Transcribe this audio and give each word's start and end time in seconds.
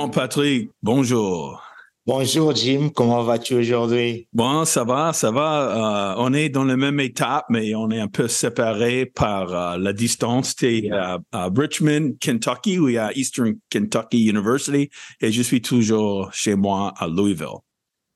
Bon, 0.00 0.08
Patrick, 0.08 0.70
bonjour. 0.82 1.62
Bonjour 2.06 2.54
Jim, 2.54 2.88
comment 2.88 3.22
vas-tu 3.22 3.54
aujourd'hui? 3.54 4.26
Bon, 4.32 4.64
ça 4.64 4.82
va, 4.82 5.12
ça 5.12 5.30
va. 5.30 6.14
Euh, 6.14 6.14
on 6.16 6.32
est 6.32 6.48
dans 6.48 6.64
la 6.64 6.78
même 6.78 6.98
étape, 7.00 7.44
mais 7.50 7.74
on 7.74 7.90
est 7.90 8.00
un 8.00 8.08
peu 8.08 8.26
séparés 8.26 9.04
par 9.04 9.52
euh, 9.52 9.76
la 9.76 9.92
distance. 9.92 10.56
Tu 10.56 10.86
es 10.86 10.90
à, 10.90 11.18
Richmond, 11.54 12.14
Kentucky, 12.18 12.78
ou 12.78 12.86
à 12.98 13.12
Eastern 13.14 13.56
Kentucky 13.68 14.24
University, 14.24 14.88
et 15.20 15.30
je 15.30 15.42
suis 15.42 15.60
toujours 15.60 16.32
chez 16.32 16.54
moi 16.54 16.94
à 16.96 17.06
Louisville. 17.06 17.60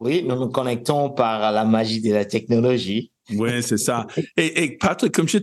Oui, 0.00 0.24
nous 0.26 0.36
nous 0.36 0.48
connectons 0.48 1.10
par 1.10 1.52
la 1.52 1.66
magie 1.66 2.00
de 2.00 2.14
la 2.14 2.24
technologie. 2.24 3.12
Oui, 3.36 3.62
c'est 3.62 3.78
ça. 3.78 4.06
Et, 4.36 4.76
Patrick, 4.78 5.12
comme 5.12 5.28
je 5.28 5.38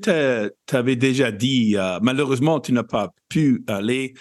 t'avais 0.66 0.96
déjà 0.96 1.32
dit, 1.32 1.76
euh, 1.78 2.00
malheureusement, 2.02 2.60
tu 2.60 2.74
n'as 2.74 2.84
pas 2.84 3.12
pu 3.30 3.64
aller 3.68 4.14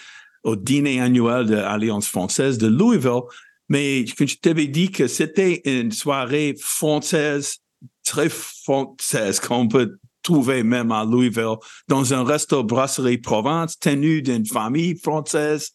au 0.43 0.55
dîner 0.55 1.01
annuel 1.01 1.45
de 1.45 1.55
l'Alliance 1.55 2.07
française 2.07 2.57
de 2.57 2.67
Louisville, 2.67 3.21
mais 3.69 4.05
je 4.05 4.35
t'avais 4.35 4.67
dit 4.67 4.91
que 4.91 5.07
c'était 5.07 5.61
une 5.65 5.91
soirée 5.91 6.55
française, 6.59 7.57
très 8.03 8.29
française, 8.29 9.39
qu'on 9.39 9.67
peut 9.67 9.97
trouver 10.23 10.63
même 10.63 10.91
à 10.91 11.05
Louisville, 11.05 11.55
dans 11.87 12.13
un 12.13 12.23
resto 12.23 12.63
brasserie 12.63 13.17
Provence, 13.17 13.79
tenu 13.79 14.21
d'une 14.21 14.45
famille 14.45 14.97
française, 14.97 15.71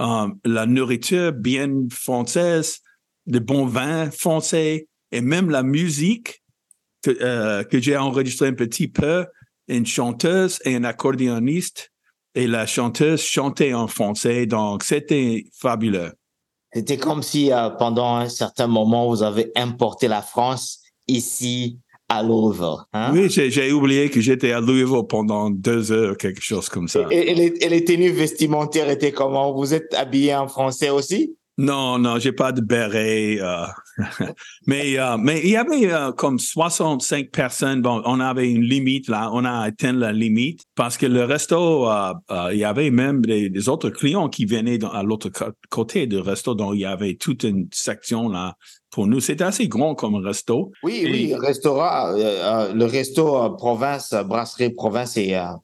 euh, 0.00 0.28
la 0.44 0.66
nourriture 0.66 1.32
bien 1.32 1.86
française, 1.90 2.80
de 3.26 3.38
bons 3.38 3.66
vins 3.66 4.10
français 4.10 4.88
et 5.12 5.20
même 5.20 5.50
la 5.50 5.62
musique 5.62 6.42
que, 7.02 7.16
euh, 7.20 7.64
que 7.64 7.80
j'ai 7.80 7.96
enregistré 7.96 8.48
un 8.48 8.54
petit 8.54 8.88
peu, 8.88 9.26
une 9.68 9.86
chanteuse 9.86 10.60
et 10.64 10.74
un 10.76 10.84
accordéoniste 10.84 11.92
et 12.36 12.46
la 12.46 12.66
chanteuse 12.66 13.22
chantait 13.22 13.74
en 13.74 13.88
français, 13.88 14.46
donc 14.46 14.84
c'était 14.84 15.46
fabuleux. 15.58 16.12
C'était 16.72 16.98
comme 16.98 17.22
si 17.22 17.50
euh, 17.50 17.70
pendant 17.70 18.16
un 18.16 18.28
certain 18.28 18.66
moment, 18.66 19.08
vous 19.08 19.22
avez 19.22 19.50
importé 19.56 20.06
la 20.06 20.20
France 20.20 20.80
ici 21.08 21.78
à 22.08 22.22
Louisville. 22.22 22.76
Hein? 22.92 23.12
Oui, 23.14 23.30
j'ai 23.30 23.72
oublié 23.72 24.10
que 24.10 24.20
j'étais 24.20 24.52
à 24.52 24.60
Louisville 24.60 25.06
pendant 25.08 25.50
deux 25.50 25.90
heures, 25.90 26.16
quelque 26.16 26.42
chose 26.42 26.68
comme 26.68 26.86
ça. 26.86 27.06
Et, 27.10 27.34
les, 27.34 27.46
et 27.60 27.68
les 27.68 27.84
tenues 27.84 28.12
vestimentaires 28.12 28.90
étaient 28.90 29.12
comment? 29.12 29.52
Vous 29.54 29.72
êtes 29.74 29.92
habillé 29.94 30.34
en 30.34 30.46
français 30.46 30.90
aussi? 30.90 31.34
Non, 31.58 31.98
non, 31.98 32.18
j'ai 32.18 32.32
pas 32.32 32.52
de 32.52 32.60
béret. 32.60 33.38
Euh, 33.40 33.66
mais, 34.66 34.98
euh, 34.98 35.16
mais 35.16 35.40
il 35.42 35.50
y 35.50 35.56
avait 35.56 35.90
euh, 35.90 36.12
comme 36.12 36.38
65 36.38 37.30
personnes. 37.30 37.80
Bon, 37.80 38.02
on 38.04 38.20
avait 38.20 38.50
une 38.50 38.62
limite 38.62 39.08
là. 39.08 39.30
On 39.32 39.44
a 39.46 39.60
atteint 39.60 39.92
la 39.92 40.12
limite 40.12 40.64
parce 40.74 40.98
que 40.98 41.06
le 41.06 41.24
resto, 41.24 41.88
il 42.52 42.58
y 42.58 42.64
avait 42.64 42.90
même 42.90 43.24
des, 43.24 43.68
autres 43.70 43.88
clients 43.88 44.28
qui 44.28 44.44
venaient 44.44 44.84
à 44.84 45.02
l'autre 45.02 45.30
côté 45.70 46.06
du 46.06 46.18
resto. 46.18 46.54
Donc, 46.54 46.74
il 46.74 46.80
y 46.80 46.84
avait 46.84 47.14
toute 47.14 47.44
une 47.44 47.68
section 47.72 48.28
là 48.28 48.56
pour 48.96 49.06
nous. 49.06 49.20
C'est 49.20 49.42
assez 49.42 49.68
grand 49.68 49.94
comme 49.94 50.14
resto. 50.14 50.72
Oui, 50.82 51.02
oui, 51.04 51.34
restaurant, 51.34 52.14
euh, 52.14 52.16
euh, 52.16 52.72
le 52.72 52.86
resto 52.86 53.36
euh, 53.36 53.50
province, 53.50 54.14
brasserie 54.26 54.70
province, 54.70 55.18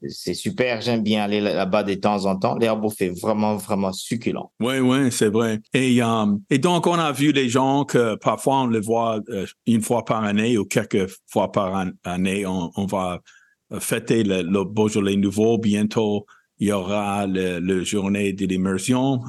c'est 0.07 0.35
super. 0.35 0.81
J'aime 0.81 1.01
bien 1.01 1.23
aller 1.23 1.41
là-bas 1.41 1.81
de 1.81 1.95
temps 1.95 2.27
en 2.27 2.37
temps. 2.37 2.55
L'herbe 2.59 2.87
fait 2.95 3.09
vraiment, 3.09 3.55
vraiment 3.55 3.91
succulent. 3.91 4.51
Oui, 4.59 4.77
oui, 4.77 5.11
c'est 5.11 5.29
vrai. 5.29 5.61
Et, 5.73 5.99
et 6.51 6.57
donc, 6.59 6.85
on 6.85 6.93
a 6.93 7.11
vu 7.11 7.31
les 7.31 7.49
gens 7.49 7.85
que 7.85 8.13
parfois 8.17 8.61
on 8.61 8.67
les 8.67 8.79
voit 8.79 9.19
une 9.65 9.81
fois 9.81 10.05
par 10.05 10.23
année 10.23 10.59
ou 10.59 10.65
quelques 10.65 11.09
fois 11.27 11.51
par 11.51 11.87
année. 12.03 12.45
On, 12.45 12.85
va 12.85 13.19
fêter 13.79 14.23
le, 14.23 14.43
le 14.43 14.63
Beaujolais 14.63 15.15
nouveau 15.15 15.57
bientôt. 15.57 16.27
Il 16.59 16.67
y 16.67 16.71
aura 16.71 17.25
le, 17.25 17.83
journée 17.83 18.31
de 18.31 18.45
l'immersion 18.45 19.21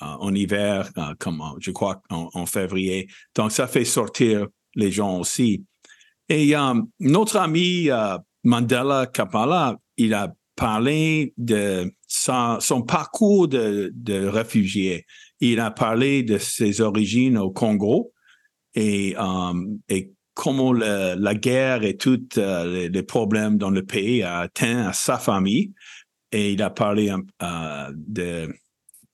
en 0.00 0.34
hiver, 0.34 0.90
euh, 0.98 1.14
comme 1.18 1.42
je 1.60 1.70
crois 1.70 2.02
en, 2.10 2.46
février. 2.46 3.08
Donc, 3.34 3.52
ça 3.52 3.66
fait 3.66 3.84
sortir 3.84 4.46
les 4.74 4.90
gens 4.90 5.20
aussi. 5.20 5.64
Et 6.28 6.56
euh, 6.56 6.74
notre 7.00 7.36
ami 7.36 7.90
euh, 7.90 8.18
Mandela 8.42 9.06
Kapala, 9.06 9.76
il 9.96 10.14
a 10.14 10.34
parlé 10.56 11.32
de 11.36 11.92
son, 12.06 12.82
parcours 12.86 13.48
de, 13.48 14.26
réfugié. 14.26 15.04
Il 15.40 15.60
a 15.60 15.70
parlé 15.70 16.22
de 16.22 16.38
ses 16.38 16.80
origines 16.80 17.38
au 17.38 17.50
Congo 17.50 18.12
et, 18.74 19.16
comment 20.34 20.72
la 20.72 21.34
guerre 21.34 21.84
et 21.84 21.96
tous 21.96 22.36
les, 22.36 23.02
problèmes 23.02 23.56
dans 23.56 23.70
le 23.70 23.84
pays 23.84 24.22
a 24.22 24.40
atteint 24.40 24.92
sa 24.92 25.18
famille. 25.18 25.72
Et 26.32 26.52
il 26.52 26.62
a 26.62 26.70
parlé 26.70 27.12
de 27.92 28.48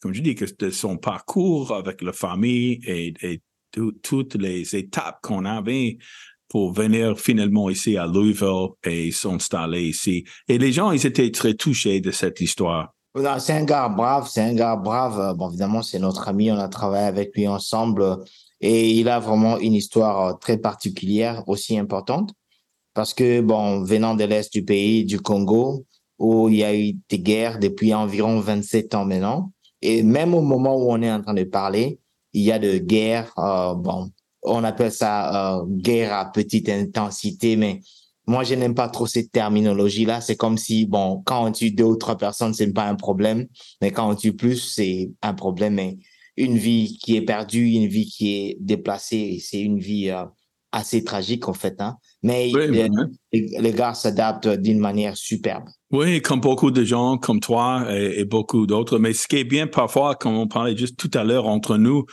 comme 0.00 0.14
je 0.14 0.22
dis, 0.22 0.34
que 0.34 0.46
de 0.58 0.70
son 0.70 0.96
parcours 0.96 1.72
avec 1.72 2.02
la 2.02 2.12
famille 2.12 2.80
et, 2.86 3.40
toutes 4.02 4.34
les 4.34 4.74
étapes 4.74 5.20
qu'on 5.22 5.44
avait 5.44 5.98
pour 6.48 6.72
venir 6.72 7.20
finalement 7.20 7.70
ici 7.70 7.96
à 7.96 8.08
Louisville 8.08 8.70
et 8.82 9.12
s'installer 9.12 9.84
ici. 9.84 10.24
Et 10.48 10.58
les 10.58 10.72
gens, 10.72 10.90
ils 10.90 11.06
étaient 11.06 11.30
très 11.30 11.54
touchés 11.54 12.00
de 12.00 12.10
cette 12.10 12.40
histoire. 12.40 12.92
C'est 13.38 13.52
un 13.52 13.64
gars 13.64 13.88
brave, 13.88 14.28
c'est 14.28 14.40
un 14.40 14.54
gars 14.54 14.74
brave. 14.74 15.36
Bon, 15.36 15.50
évidemment, 15.50 15.82
c'est 15.82 16.00
notre 16.00 16.28
ami, 16.28 16.50
on 16.50 16.58
a 16.58 16.68
travaillé 16.68 17.06
avec 17.06 17.36
lui 17.36 17.46
ensemble 17.46 18.24
et 18.60 18.90
il 18.90 19.08
a 19.08 19.20
vraiment 19.20 19.58
une 19.58 19.74
histoire 19.74 20.38
très 20.38 20.58
particulière, 20.58 21.44
aussi 21.48 21.78
importante, 21.78 22.32
parce 22.92 23.14
que, 23.14 23.40
bon, 23.40 23.82
venant 23.84 24.14
de 24.14 24.24
l'Est 24.24 24.52
du 24.52 24.64
pays, 24.64 25.04
du 25.04 25.20
Congo, 25.20 25.86
où 26.18 26.48
il 26.48 26.56
y 26.56 26.64
a 26.64 26.76
eu 26.76 26.94
des 27.08 27.18
guerres 27.18 27.58
depuis 27.58 27.94
environ 27.94 28.40
27 28.40 28.94
ans 28.94 29.06
maintenant, 29.06 29.52
et 29.82 30.02
même 30.02 30.34
au 30.34 30.42
moment 30.42 30.76
où 30.76 30.90
on 30.90 31.02
est 31.02 31.10
en 31.10 31.22
train 31.22 31.34
de 31.34 31.44
parler, 31.44 32.00
il 32.32 32.42
y 32.42 32.52
a 32.52 32.58
de 32.58 32.78
guerres, 32.78 33.32
euh, 33.38 33.74
bon, 33.74 34.10
on 34.42 34.64
appelle 34.64 34.92
ça 34.92 35.58
euh, 35.58 35.64
guerre 35.66 36.14
à 36.14 36.32
petite 36.32 36.68
intensité, 36.68 37.56
mais 37.56 37.80
moi, 38.26 38.44
je 38.44 38.54
n'aime 38.54 38.74
pas 38.74 38.88
trop 38.88 39.06
cette 39.06 39.32
terminologie-là. 39.32 40.20
C'est 40.20 40.36
comme 40.36 40.56
si, 40.56 40.86
bon, 40.86 41.22
quand 41.24 41.46
on 41.46 41.52
tue 41.52 41.72
deux 41.72 41.84
ou 41.84 41.96
trois 41.96 42.16
personnes, 42.16 42.54
c'est 42.54 42.72
pas 42.72 42.86
un 42.86 42.94
problème, 42.94 43.46
mais 43.80 43.90
quand 43.90 44.08
on 44.08 44.14
tue 44.14 44.34
plus, 44.34 44.58
c'est 44.58 45.10
un 45.22 45.34
problème. 45.34 45.74
Mais 45.74 45.98
une 46.36 46.56
vie 46.56 46.98
qui 47.02 47.16
est 47.16 47.22
perdue, 47.22 47.70
une 47.70 47.88
vie 47.88 48.06
qui 48.06 48.36
est 48.36 48.56
déplacée, 48.60 49.42
c'est 49.42 49.60
une 49.60 49.80
vie 49.80 50.10
euh, 50.10 50.24
assez 50.72 51.02
tragique 51.02 51.48
en 51.48 51.54
fait. 51.54 51.80
Hein? 51.80 51.96
Mais 52.22 52.52
les, 53.32 53.72
gars 53.72 53.94
s'adaptent 53.94 54.48
d'une 54.48 54.78
manière 54.78 55.16
superbe. 55.16 55.64
Oui, 55.90 56.20
comme 56.20 56.40
beaucoup 56.40 56.70
de 56.70 56.84
gens 56.84 57.16
comme 57.16 57.40
toi 57.40 57.86
et, 57.90 58.24
beaucoup 58.24 58.66
d'autres. 58.66 58.98
Mais 58.98 59.14
ce 59.14 59.26
qui 59.26 59.36
est 59.36 59.44
bien 59.44 59.66
parfois, 59.66 60.14
comme 60.14 60.36
on 60.36 60.46
parlait 60.46 60.76
juste 60.76 60.98
tout 60.98 61.10
à 61.18 61.24
l'heure 61.24 61.46
entre 61.46 61.78
nous, 61.78 62.04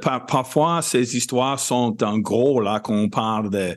parfois 0.00 0.80
ces 0.82 1.16
histoires 1.16 1.60
sont 1.60 2.02
en 2.02 2.18
gros 2.18 2.60
là 2.60 2.80
quand 2.80 2.94
on 2.94 3.08
parle 3.08 3.50
de 3.50 3.76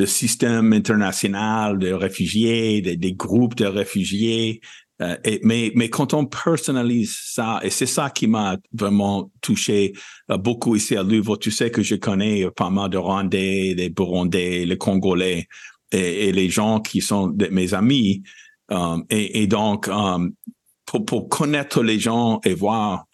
de 0.00 0.06
système 0.06 0.72
international 0.72 1.78
de 1.78 1.92
réfugiés, 1.92 2.80
des 2.80 3.12
groupes 3.12 3.54
de 3.54 3.66
réfugiés, 3.66 4.62
euh, 5.00 5.16
mais, 5.42 5.72
mais 5.74 5.88
quand 5.88 6.12
on 6.14 6.26
personnalise 6.26 7.16
ça, 7.22 7.60
et 7.62 7.70
c'est 7.70 7.86
ça 7.86 8.10
qui 8.10 8.26
m'a 8.26 8.56
vraiment 8.72 9.30
touché 9.40 9.92
euh, 10.30 10.36
beaucoup 10.36 10.76
ici 10.76 10.96
à 10.96 11.02
Louvre, 11.02 11.36
tu 11.36 11.50
sais 11.50 11.70
que 11.70 11.82
je 11.82 11.94
connais 11.94 12.50
pas 12.50 12.70
mal 12.70 12.90
de 12.90 12.98
Rwandais, 12.98 13.74
des 13.74 13.88
Burundais, 13.88 14.64
les 14.66 14.78
Congolais 14.78 15.48
et, 15.92 16.32
les 16.32 16.50
gens 16.50 16.80
qui 16.80 17.00
sont 17.00 17.34
mes 17.50 17.74
amis. 17.74 18.22
Euh, 18.70 18.98
et, 19.08 19.46
donc, 19.46 19.88
pour, 20.84 21.04
pour, 21.04 21.28
connaître 21.28 21.82
les 21.82 21.98
gens 21.98 22.40
et 22.44 22.54
voir 22.54 23.06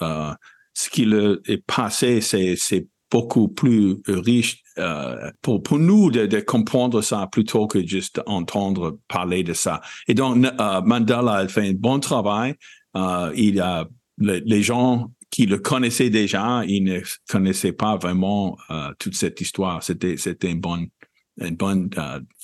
ce 0.75 0.91
qui 0.91 1.05
est 1.05 1.67
passé, 1.67 2.21
c'est 2.21 2.87
beaucoup 3.11 3.49
plus 3.49 3.97
riche 4.07 4.63
euh, 4.79 5.31
pour, 5.41 5.63
pour 5.63 5.79
nous 5.79 6.11
de, 6.11 6.41
comprendre 6.41 7.01
ça 7.01 7.27
plutôt 7.33 7.67
que 7.67 7.87
juste 7.87 8.21
entendre 8.27 8.99
parler 9.09 9.43
de 9.43 9.55
ça. 9.55 9.81
Et 10.07 10.15
donc, 10.15 10.45
euh, 10.45 10.81
Mandela 10.83 11.33
a 11.33 11.49
fait 11.49 11.69
un 11.69 11.73
bon 11.73 11.99
travail. 11.99 12.55
Euh, 12.97 13.33
il 13.35 13.61
a 13.61 13.87
les 14.19 14.63
gens 14.63 15.11
qui 15.31 15.47
le 15.47 15.59
connaissaient 15.59 16.11
déjà, 16.11 16.63
ils 16.67 16.83
ne 16.83 17.01
connaissaient 17.29 17.73
pas 17.73 17.97
vraiment 17.97 18.57
toute 18.99 19.15
cette 19.15 19.41
histoire. 19.41 19.83
C'était 19.83 20.17
c'était 20.17 20.51
une 20.51 20.61
bonne 20.61 20.89
une 21.39 21.57
bonne 21.57 21.91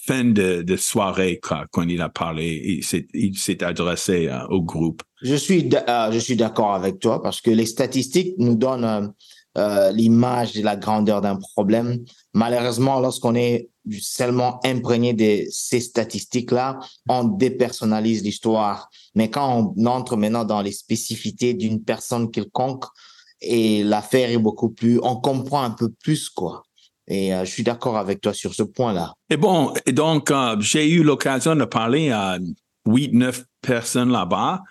fin 0.06 0.25
de, 0.25 0.76
soirée 0.76 1.40
quand, 1.40 1.88
il 1.88 2.02
a 2.02 2.11
parlé. 2.11 2.82
Il 3.14 3.38
s'est 3.38 3.64
adressé 3.64 4.31
au 4.50 4.61
groupe. 4.61 5.02
Je 5.23 5.35
suis, 5.37 5.70
je 5.70 6.19
suis 6.19 6.37
d'accord 6.37 6.75
avec 6.75 6.99
toi 6.99 7.23
parce 7.23 7.40
que 7.40 7.50
les 7.50 7.64
statistiques 7.64 8.35
nous 8.37 8.56
donnent 8.56 9.14
l'image 9.56 10.54
de 10.54 10.62
la 10.62 10.76
grandeur 10.76 11.20
d'un 11.20 11.37
problème. 11.37 12.04
Malheureusement, 12.32 13.00
lorsqu'on 13.00 13.34
est 13.34 13.69
seulement 14.00 14.60
imprégné 14.64 15.12
de 15.12 15.44
ces 15.50 15.81
statistiques-là, 15.81 16.78
on 17.08 17.25
dépersonnalise 17.25 18.22
l'histoire. 18.22 18.88
Mais 19.14 19.28
quand 19.28 19.75
on 19.76 19.87
entre 19.87 20.16
maintenant 20.16 20.44
dans 20.44 20.62
les 20.62 20.72
spécificités 20.72 21.52
d'une 21.54 21.82
personne 21.82 22.31
quelconque, 22.31 22.84
et 23.43 23.82
l'affaire 23.82 24.31
est 24.31 24.38
beaucoup 24.38 24.70
plus, 24.70 25.00
on 25.02 25.16
comprend 25.16 25.62
un 25.62 25.70
peu 25.70 25.90
plus 25.90 26.28
quoi. 26.31 26.62
Et 27.08 27.34
euh, 27.34 27.44
je 27.44 27.50
suis 27.50 27.64
d'accord 27.64 27.99
avec 27.99 28.20
toi 28.20 28.32
sur 28.32 28.54
ce 28.54 28.62
point-là. 28.62 29.14
Et 29.28 29.37
bon, 29.37 29.75
et 29.84 29.93
donc 29.93 30.31
euh, 30.31 30.56
j'ai 30.60 30.88
eu 30.88 31.02
l'occasion 31.02 31.56
de 31.56 31.64
parler 31.64 32.10
à 32.10 32.38
huit, 32.87 33.12
neuf 33.12 33.44
personnes 33.60 34.10
là-bas. 34.10 34.62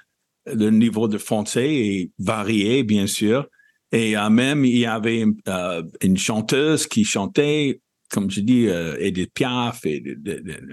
Le 0.45 0.69
niveau 0.69 1.07
de 1.07 1.17
français 1.17 1.69
est 1.69 2.11
varié, 2.17 2.83
bien 2.83 3.05
sûr. 3.05 3.45
Et 3.91 4.17
euh, 4.17 4.29
même, 4.29 4.65
il 4.65 4.77
y 4.77 4.85
avait 4.85 5.25
une 6.01 6.17
chanteuse 6.17 6.87
qui 6.87 7.03
chantait 7.03 7.81
comme 8.11 8.29
je 8.29 8.41
dis, 8.41 8.67
euh, 8.67 8.95
Edith 8.99 9.33
Piaf 9.33 9.85
et 9.85 10.03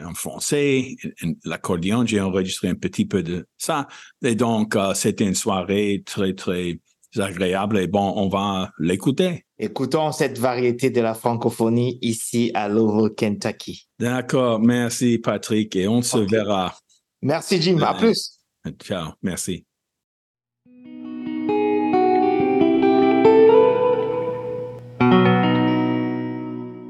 en 0.05 0.15
français, 0.15 0.97
l'accordéon, 1.45 2.05
j'ai 2.05 2.21
enregistré 2.21 2.69
un 2.69 2.75
petit 2.75 3.07
peu 3.07 3.23
de 3.23 3.47
ça. 3.57 3.87
Et 4.23 4.35
donc, 4.35 4.77
euh, 4.77 4.93
c'était 4.95 5.25
une 5.25 5.35
soirée 5.35 6.03
très, 6.05 6.35
très 6.35 6.81
agréable. 7.17 7.79
Et 7.79 7.87
bon, 7.87 8.13
on 8.17 8.29
va 8.29 8.71
l'écouter. 8.79 9.45
Écoutons 9.59 10.13
cette 10.13 10.39
variété 10.39 10.91
de 10.91 11.01
la 11.01 11.15
francophonie 11.15 11.99
ici 12.03 12.51
à 12.55 12.69
Louisville, 12.69 13.15
Kentucky. 13.17 13.89
D'accord. 13.99 14.61
Merci, 14.61 15.19
Patrick. 15.19 15.75
Et 15.77 15.89
on 15.89 16.03
se 16.03 16.19
verra. 16.19 16.77
Merci, 17.23 17.61
Jim. 17.63 17.79
À 17.81 17.95
plus. 17.95 18.39
Ciao. 18.81 19.13
Merci. 19.23 19.68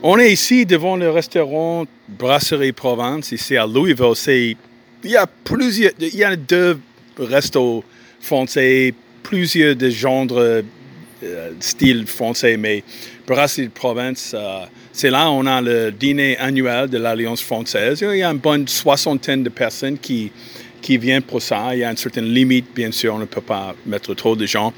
On 0.01 0.17
est 0.17 0.33
ici 0.33 0.65
devant 0.65 0.97
le 0.97 1.11
restaurant 1.11 1.85
Brasserie 2.09 2.71
Provence, 2.71 3.33
ici 3.33 3.57
à 3.57 3.67
Louisville. 3.67 4.13
C'est, 4.15 4.57
il 5.03 5.11
y 5.11 5.17
a 5.17 5.27
plusieurs, 5.27 5.91
il 5.99 6.15
y 6.15 6.23
a 6.23 6.37
deux 6.37 6.79
restos 7.19 7.83
français, 8.21 8.95
plusieurs 9.25 9.75
de 9.75 9.91
genres, 9.91 10.29
euh, 10.31 10.63
style 11.59 12.07
français, 12.07 12.57
mais 12.57 12.85
Brasserie 13.27 13.71
Provence, 13.71 14.37
euh, 14.39 14.67
c'est 14.93 15.11
là 15.11 15.33
on 15.33 15.45
a 15.47 15.61
le 15.61 15.91
dîner 15.91 16.39
annuel 16.39 16.89
de 16.89 16.99
l'Alliance 16.99 17.43
française. 17.43 17.99
Il 18.01 18.19
y 18.19 18.23
a 18.23 18.31
une 18.31 18.39
bonne 18.39 18.69
soixantaine 18.69 19.43
de 19.43 19.49
personnes 19.49 19.99
qui, 19.99 20.31
qui 20.81 20.99
viennent 20.99 21.23
pour 21.23 21.43
ça. 21.43 21.71
Il 21.75 21.81
y 21.81 21.85
a 21.85 21.91
une 21.91 21.97
certaine 21.97 22.33
limite, 22.33 22.67
bien 22.75 22.91
sûr, 22.91 23.15
on 23.15 23.19
ne 23.19 23.25
peut 23.25 23.41
pas 23.41 23.75
mettre 23.87 24.15
trop 24.15 24.37
de 24.37 24.47
gens. 24.47 24.73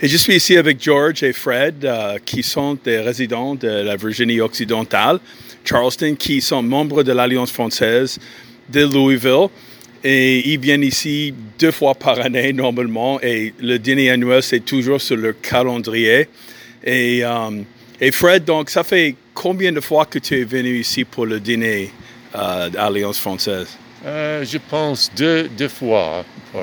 Et 0.00 0.08
je 0.08 0.16
suis 0.16 0.36
ici 0.36 0.56
avec 0.56 0.82
George 0.82 1.22
et 1.22 1.32
Fred, 1.32 1.84
euh, 1.84 2.18
qui 2.24 2.42
sont 2.42 2.78
des 2.84 2.98
résidents 3.00 3.54
de 3.54 3.68
la 3.68 3.96
Virginie 3.96 4.40
occidentale, 4.40 5.18
Charleston, 5.64 6.14
qui 6.18 6.40
sont 6.40 6.62
membres 6.62 7.02
de 7.02 7.12
l'Alliance 7.12 7.50
française 7.50 8.18
de 8.68 8.82
Louisville. 8.84 9.48
Et 10.04 10.52
ils 10.52 10.60
viennent 10.60 10.84
ici 10.84 11.34
deux 11.58 11.72
fois 11.72 11.94
par 11.94 12.20
année 12.20 12.52
normalement. 12.52 13.20
Et 13.22 13.52
le 13.60 13.78
dîner 13.78 14.10
annuel, 14.10 14.42
c'est 14.42 14.64
toujours 14.64 15.00
sur 15.00 15.16
leur 15.16 15.34
calendrier. 15.40 16.28
Et, 16.84 17.24
euh, 17.24 17.62
et 18.00 18.12
Fred, 18.12 18.44
donc, 18.44 18.70
ça 18.70 18.84
fait 18.84 19.16
combien 19.34 19.72
de 19.72 19.80
fois 19.80 20.04
que 20.04 20.18
tu 20.18 20.40
es 20.40 20.44
venu 20.44 20.78
ici 20.78 21.04
pour 21.04 21.26
le 21.26 21.40
dîner 21.40 21.90
euh, 22.34 22.68
de 22.68 22.76
l'Alliance 22.76 23.18
française? 23.18 23.68
Euh, 24.06 24.44
je 24.44 24.58
pense 24.58 25.10
deux, 25.16 25.48
deux 25.48 25.68
fois 25.68 26.24
pour 26.52 26.62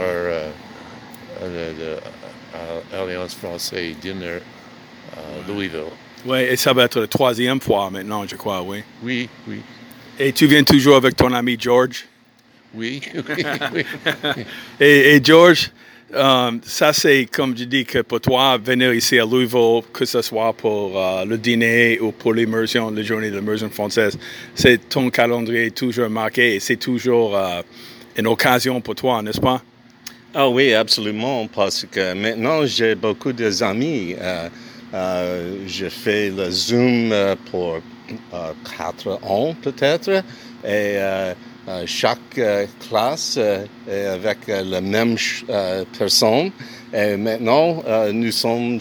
l'Alliance 2.93 3.35
française 3.35 3.95
Dinner 4.01 4.39
à 5.13 5.47
Louisville. 5.47 5.91
Oui, 6.25 6.39
et 6.39 6.55
ça 6.55 6.71
va 6.71 6.85
être 6.85 7.01
la 7.01 7.07
troisième 7.07 7.59
fois 7.59 7.89
maintenant, 7.89 8.25
je 8.25 8.35
crois, 8.35 8.61
oui. 8.61 8.81
Oui, 9.01 9.27
oui. 9.47 9.59
Et 10.17 10.31
tu 10.31 10.47
viens 10.47 10.63
toujours 10.63 10.95
avec 10.95 11.17
ton 11.17 11.33
ami 11.33 11.57
George? 11.59 12.05
Oui, 12.73 13.01
oui, 13.13 13.43
oui. 13.73 13.85
et, 14.79 15.15
et, 15.15 15.23
George, 15.23 15.71
Um, 16.15 16.61
ça, 16.63 16.93
c'est 16.93 17.25
comme 17.25 17.57
je 17.57 17.63
dis 17.63 17.85
que 17.85 18.03
pour 18.03 18.21
toi, 18.21 18.59
venir 18.59 18.93
ici 18.93 19.17
à 19.17 19.25
Louisville, 19.25 19.81
que 19.91 20.05
ce 20.05 20.21
soit 20.21 20.53
pour 20.53 20.91
uh, 20.91 21.25
le 21.25 21.39
dîner 21.39 21.99
ou 21.99 22.11
pour 22.11 22.35
l'immersion, 22.35 22.91
la 22.91 23.01
journée 23.01 23.31
de 23.31 23.37
l'immersion 23.37 23.67
française, 23.71 24.15
c'est 24.53 24.89
ton 24.89 25.09
calendrier 25.09 25.71
toujours 25.71 26.11
marqué 26.11 26.53
et 26.53 26.59
c'est 26.59 26.75
toujours 26.75 27.35
uh, 27.35 27.63
une 28.15 28.27
occasion 28.27 28.79
pour 28.79 28.93
toi, 28.93 29.23
n'est-ce 29.23 29.41
pas? 29.41 29.63
Ah 30.35 30.47
oui, 30.49 30.75
absolument, 30.75 31.47
parce 31.47 31.83
que 31.91 32.13
maintenant 32.13 32.63
j'ai 32.63 32.93
beaucoup 32.93 33.33
d'amis. 33.33 34.15
Euh, 34.21 34.49
euh, 34.93 35.55
je 35.65 35.89
fais 35.89 36.29
le 36.29 36.51
Zoom 36.51 37.11
euh, 37.11 37.35
pour 37.49 37.79
quatre 38.77 39.19
ans 39.23 39.55
peut-être 39.59 40.09
et 40.09 40.21
euh, 40.63 41.33
chaque 41.85 42.37
euh, 42.37 42.65
classe 42.87 43.37
euh, 43.37 43.65
avec 44.13 44.47
la 44.47 44.81
même 44.81 45.15
personne. 45.97 46.51
Et 46.93 47.17
maintenant, 47.17 47.83
nous 48.11 48.31
sommes 48.31 48.79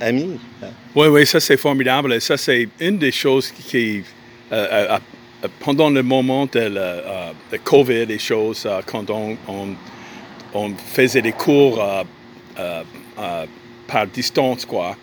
amis. 0.00 0.40
Oui, 0.96 1.06
oui, 1.06 1.24
ça 1.24 1.38
c'est 1.38 1.56
formidable. 1.56 2.14
Et 2.14 2.20
ça 2.20 2.36
c'est 2.36 2.68
une 2.80 2.98
des 2.98 3.12
choses 3.12 3.52
qui, 3.52 4.02
pendant 5.60 5.88
le 5.88 6.02
moment 6.02 6.46
de 6.46 6.58
la 6.58 7.32
COVID, 7.62 8.06
des 8.06 8.18
choses, 8.18 8.68
quand 8.86 9.08
on, 9.10 9.36
on, 10.52 10.74
faisait 10.92 11.22
des 11.22 11.30
cours 11.30 11.80
par 13.86 14.06
distance, 14.08 14.64
quoi. 14.64 14.96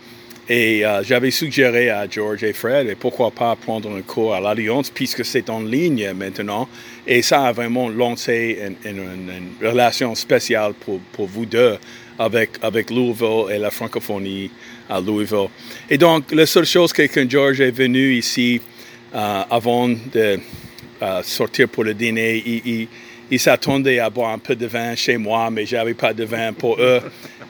Et 0.47 0.86
euh, 0.86 1.01
j'avais 1.03 1.31
suggéré 1.31 1.89
à 1.89 2.07
George 2.07 2.44
et 2.44 2.53
Fred, 2.53 2.88
et 2.88 2.95
pourquoi 2.95 3.31
pas 3.31 3.56
prendre 3.56 3.89
un 3.95 4.01
cours 4.01 4.36
à 4.36 4.39
l'Alliance, 4.39 4.92
puisque 4.92 5.25
c'est 5.25 5.50
en 5.50 5.62
ligne 5.62 6.12
maintenant. 6.13 6.69
Et 7.07 7.24
ça 7.24 7.45
a 7.45 7.51
vraiment 7.51 7.89
lancé 7.89 8.59
une, 8.86 9.68
relation 9.68 10.13
spéciale 10.13 10.74
pour, 10.74 11.00
pour, 11.13 11.25
vous 11.25 11.47
deux 11.47 11.77
avec, 12.19 12.51
avec 12.62 12.92
Louisville 12.92 13.45
et 13.51 13.57
la 13.57 13.71
francophonie 13.71 14.51
à 14.88 15.01
Louisville. 15.01 15.47
Et 15.89 15.97
donc, 15.97 16.31
la 16.31 16.45
seule 16.45 16.65
chose 16.65 16.94
que 16.94 17.01
quand 17.03 17.30
George 17.30 17.62
est 17.62 17.71
venu 17.71 18.13
ici, 18.13 18.62
euh, 19.15 19.44
avant 19.50 19.89
de 19.89 20.39
euh, 21.01 21.24
sortir 21.24 21.69
pour 21.69 21.83
le 21.83 21.95
dîner, 21.95 22.43
il 22.46 22.88
ils 23.31 23.39
s'attendaient 23.39 24.00
à 24.00 24.10
boire 24.10 24.31
un 24.31 24.38
peu 24.38 24.55
de 24.55 24.67
vin 24.67 24.96
chez 24.96 25.17
moi, 25.17 25.50
mais 25.50 25.65
j'avais 25.65 25.93
pas 25.93 26.13
de 26.13 26.25
vin 26.25 26.53
pour 26.53 26.79
eux. 26.79 27.01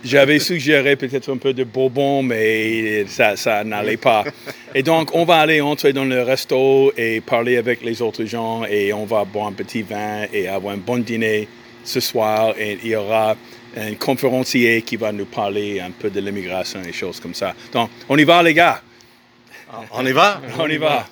J'avais 0.04 0.40
suggéré 0.40 0.96
peut-être 0.96 1.32
un 1.32 1.38
peu 1.38 1.54
de 1.54 1.64
bourbon, 1.64 2.22
mais 2.22 3.06
ça, 3.08 3.36
ça 3.36 3.64
n'allait 3.64 3.98
pas. 3.98 4.24
Et 4.74 4.84
donc, 4.84 5.16
on 5.16 5.26
va 5.26 5.38
aller 5.38 5.62
entrer 5.62 5.94
dans 5.94 6.06
le 6.06 6.22
resto 6.22 6.94
et 6.96 7.22
parler 7.22 7.58
avec 7.58 7.84
les 7.84 8.02
autres 8.02 8.26
gens 8.26 8.66
et 8.66 8.94
on 8.94 9.06
va 9.06 9.26
boire 9.26 9.48
un 9.48 9.54
petit 9.54 9.82
vin 9.82 10.26
et 10.32 10.48
avoir 10.48 10.76
un 10.76 10.78
bon 10.78 10.98
dîner 10.98 11.48
ce 11.84 12.00
soir. 12.00 12.54
Et 12.60 12.78
il 12.84 12.90
y 12.90 12.96
aura 12.96 13.36
un 13.78 13.96
conférencier 13.96 14.82
qui 14.84 14.96
va 14.96 15.12
nous 15.12 15.26
parler 15.26 15.80
un 15.80 15.92
peu 15.92 16.10
de 16.10 16.20
l'immigration 16.20 16.82
et 16.82 16.94
choses 16.94 17.20
comme 17.20 17.34
ça. 17.34 17.54
Donc, 17.74 17.90
on 18.08 18.18
y 18.18 18.24
va, 18.24 18.44
les 18.44 18.54
gars. 18.54 18.82
On 19.92 20.06
y 20.06 20.12
va? 20.12 20.42
On 20.60 20.68
y 20.68 20.78
va. 20.78 21.08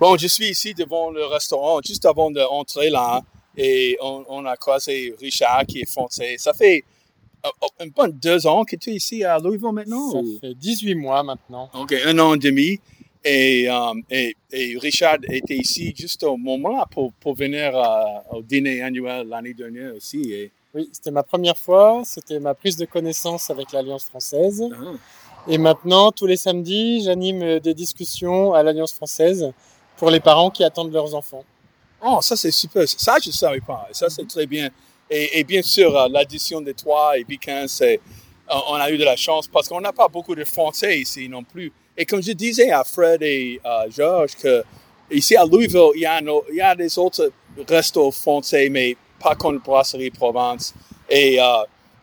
Bon, 0.00 0.16
je 0.16 0.28
suis 0.28 0.48
ici 0.48 0.72
devant 0.72 1.10
le 1.10 1.26
restaurant, 1.26 1.78
juste 1.84 2.06
avant 2.06 2.30
d'entrer 2.30 2.88
là, 2.88 3.20
et 3.54 3.98
on, 4.00 4.46
a 4.46 4.56
croisé 4.56 5.14
Richard 5.20 5.66
qui 5.66 5.80
est 5.80 5.90
français. 5.90 6.36
Ça 6.38 6.54
fait 6.54 6.84
euh, 7.44 7.48
oh, 7.60 7.66
un 7.78 7.88
bon 7.88 8.10
deux 8.10 8.46
ans 8.46 8.64
que 8.64 8.76
tu 8.76 8.92
es 8.92 8.94
ici 8.94 9.22
à 9.24 9.38
Louisville 9.38 9.72
maintenant? 9.72 10.10
Ça 10.10 10.18
fait 10.40 10.54
18 10.54 10.94
mois 10.94 11.22
maintenant. 11.22 11.68
OK, 11.74 11.94
un 12.06 12.18
an 12.18 12.34
et 12.34 12.38
demi. 12.38 12.80
Et, 13.22 13.68
et, 14.10 14.34
Richard 14.78 15.18
était 15.28 15.56
ici 15.56 15.92
juste 15.94 16.22
au 16.22 16.38
moment 16.38 16.82
pour, 16.90 17.12
pour 17.20 17.34
venir 17.34 17.76
euh, 17.76 18.36
au 18.38 18.40
dîner 18.40 18.80
annuel 18.80 19.28
l'année 19.28 19.52
dernière 19.52 19.94
aussi. 19.94 20.32
Et... 20.32 20.50
Oui, 20.74 20.88
c'était 20.90 21.10
ma 21.10 21.22
première 21.22 21.58
fois. 21.58 22.00
C'était 22.06 22.40
ma 22.40 22.54
prise 22.54 22.78
de 22.78 22.86
connaissance 22.86 23.50
avec 23.50 23.72
l'Alliance 23.72 24.04
française. 24.06 24.64
Ah. 24.72 24.92
Et 25.46 25.58
maintenant, 25.58 26.10
tous 26.10 26.24
les 26.24 26.38
samedis, 26.38 27.02
j'anime 27.02 27.58
des 27.58 27.74
discussions 27.74 28.54
à 28.54 28.62
l'Alliance 28.62 28.94
française 28.94 29.52
pour 30.00 30.10
les 30.10 30.18
parents 30.20 30.50
qui 30.50 30.64
attendent 30.64 30.94
leurs 30.94 31.14
enfants. 31.14 31.44
Oh, 32.02 32.20
ça 32.22 32.34
c'est 32.34 32.50
super. 32.50 32.88
Ça, 32.88 33.16
je 33.22 33.28
ne 33.28 33.34
savais 33.34 33.60
pas. 33.60 33.86
Ça, 33.92 34.08
c'est 34.08 34.26
très 34.26 34.46
bien. 34.46 34.70
Et, 35.10 35.44
bien 35.44 35.60
sûr, 35.60 35.94
euh, 35.94 36.08
l'addition 36.08 36.62
des 36.62 36.72
trois 36.72 37.18
et 37.18 37.24
puis 37.24 37.38
c'est, 37.66 37.96
euh, 37.96 38.54
on 38.68 38.76
a 38.76 38.90
eu 38.90 38.96
de 38.96 39.04
la 39.04 39.16
chance 39.16 39.46
parce 39.46 39.68
qu'on 39.68 39.80
n'a 39.80 39.92
pas 39.92 40.08
beaucoup 40.08 40.34
de 40.34 40.44
Français 40.44 41.00
ici 41.00 41.28
non 41.28 41.42
plus. 41.44 41.70
Et 41.98 42.06
comme 42.06 42.22
je 42.22 42.32
disais 42.32 42.70
à 42.70 42.82
Fred 42.82 43.22
et 43.22 43.60
à 43.62 43.82
euh, 43.82 43.90
Georges, 43.90 44.36
que 44.36 44.64
ici 45.10 45.36
à 45.36 45.44
Louisville, 45.44 45.90
il 45.96 46.00
y, 46.00 46.06
a 46.06 46.18
il 46.20 46.54
y 46.54 46.60
a 46.62 46.74
des 46.74 46.98
autres 46.98 47.30
restos 47.68 48.10
français, 48.12 48.70
mais 48.70 48.96
pas 49.22 49.34
comme 49.34 49.58
Brasserie 49.58 50.10
Provence. 50.10 50.72
Et 51.10 51.38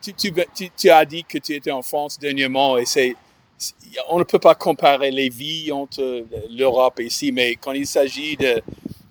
tu, 0.02 0.14
tu, 0.14 0.32
tu, 0.78 0.90
as 0.92 1.06
dit 1.06 1.24
que 1.24 1.40
tu 1.40 1.56
étais 1.56 1.72
en 1.72 1.82
France 1.82 2.20
dernièrement 2.20 2.78
et 2.78 2.86
c'est- 2.86 3.16
on 4.10 4.20
ne 4.20 4.24
peut 4.24 4.40
pas 4.40 4.56
comparer 4.56 5.12
les 5.12 5.30
vies 5.30 5.72
entre 5.72 6.26
l'Europe 6.52 7.00
et 7.00 7.06
ici, 7.06 7.32
mais 7.32 7.56
quand 7.56 7.72
il 7.72 7.88
s'agit 7.88 8.38
de 8.38 8.62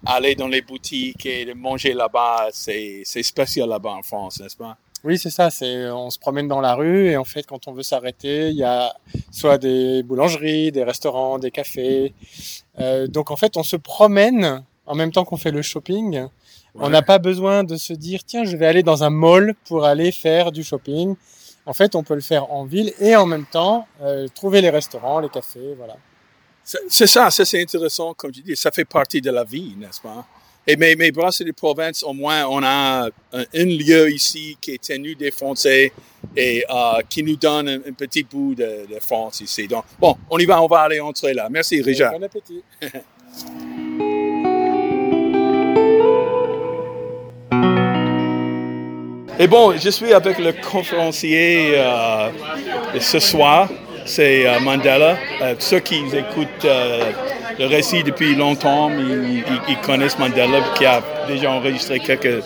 aller 0.06 0.34
dans 0.34 0.48
les 0.48 0.62
boutiques 0.62 1.26
et 1.26 1.44
de 1.44 1.52
manger 1.52 1.92
là-bas, 1.92 2.48
c'est, 2.52 3.02
spécial 3.04 3.68
là-bas 3.68 3.90
en 3.90 4.02
France, 4.02 4.40
n'est-ce 4.40 4.56
pas? 4.56 4.76
Oui, 5.04 5.18
c'est 5.18 5.30
ça. 5.30 5.50
C'est, 5.50 5.90
on 5.90 6.10
se 6.10 6.18
promène 6.18 6.48
dans 6.48 6.60
la 6.60 6.74
rue 6.74 7.10
et 7.10 7.16
en 7.16 7.24
fait, 7.24 7.46
quand 7.46 7.68
on 7.68 7.72
veut 7.72 7.82
s'arrêter, 7.82 8.48
il 8.50 8.56
y 8.56 8.64
a 8.64 8.94
soit 9.30 9.58
des 9.58 10.02
boulangeries, 10.02 10.72
des 10.72 10.84
restaurants, 10.84 11.38
des 11.38 11.50
cafés. 11.50 12.14
Euh, 12.80 13.06
donc 13.06 13.30
en 13.30 13.36
fait, 13.36 13.56
on 13.56 13.62
se 13.62 13.76
promène 13.76 14.64
en 14.86 14.94
même 14.94 15.12
temps 15.12 15.24
qu'on 15.24 15.36
fait 15.36 15.50
le 15.50 15.62
shopping. 15.62 16.26
On 16.78 16.90
n'a 16.90 17.02
pas 17.02 17.18
besoin 17.18 17.64
de 17.64 17.76
se 17.76 17.92
dire 17.92 18.24
tiens, 18.24 18.44
je 18.44 18.56
vais 18.56 18.66
aller 18.66 18.82
dans 18.82 19.02
un 19.02 19.10
mall 19.10 19.54
pour 19.66 19.84
aller 19.84 20.12
faire 20.12 20.52
du 20.52 20.62
shopping. 20.62 21.16
En 21.66 21.74
fait, 21.74 21.94
on 21.94 22.02
peut 22.02 22.14
le 22.14 22.20
faire 22.20 22.50
en 22.52 22.64
ville 22.64 22.92
et 23.00 23.16
en 23.16 23.26
même 23.26 23.44
temps 23.44 23.86
euh, 24.00 24.28
trouver 24.34 24.60
les 24.60 24.70
restaurants, 24.70 25.18
les 25.20 25.28
cafés, 25.28 25.74
voilà. 25.76 25.96
C'est 26.88 27.06
ça, 27.06 27.30
ça 27.30 27.44
c'est 27.44 27.62
intéressant, 27.62 28.14
comme 28.14 28.32
tu 28.32 28.40
dis, 28.40 28.56
ça 28.56 28.70
fait 28.70 28.84
partie 28.84 29.20
de 29.20 29.30
la 29.30 29.44
vie, 29.44 29.74
n'est-ce 29.78 30.00
pas? 30.00 30.26
Et 30.66 30.76
mes, 30.76 30.96
mes 30.96 31.12
brasseries 31.12 31.44
de 31.44 31.52
province, 31.52 32.02
au 32.02 32.12
moins, 32.12 32.44
on 32.46 32.60
a 32.64 33.08
un, 33.32 33.44
un 33.54 33.64
lieu 33.64 34.10
ici 34.10 34.58
qui 34.60 34.72
est 34.72 34.82
tenu 34.82 35.14
des 35.14 35.30
Français 35.30 35.92
et 36.36 36.64
euh, 36.68 37.02
qui 37.08 37.22
nous 37.22 37.36
donne 37.36 37.68
un, 37.68 37.76
un 37.76 37.92
petit 37.92 38.24
bout 38.24 38.56
de, 38.56 38.86
de 38.92 38.98
France 39.00 39.40
ici. 39.40 39.68
Donc, 39.68 39.84
bon, 40.00 40.16
on 40.28 40.38
y 40.38 40.44
va, 40.44 40.60
on 40.60 40.66
va 40.66 40.80
aller 40.80 40.98
entrer 40.98 41.34
là. 41.34 41.48
Merci, 41.48 41.80
Richard. 41.82 42.12
Bon 42.12 42.24
appétit. 42.24 42.62
Et 49.38 49.46
bon, 49.46 49.74
je 49.76 49.90
suis 49.90 50.14
avec 50.14 50.38
le 50.38 50.52
conférencier 50.52 51.72
euh, 51.74 52.30
ce 52.98 53.18
soir, 53.18 53.68
c'est 54.06 54.46
euh, 54.46 54.60
Mandela. 54.60 55.18
Euh, 55.42 55.54
ceux 55.58 55.80
qui 55.80 55.96
écoutent 55.96 56.66
le 57.58 57.66
récit 57.66 58.02
depuis 58.02 58.34
longtemps, 58.34 58.90
ils, 58.90 59.76
connaissent 59.84 60.18
Mandela, 60.18 60.60
qui 60.74 60.86
a 60.86 61.02
déjà 61.28 61.50
enregistré 61.50 62.00
quelques 62.00 62.42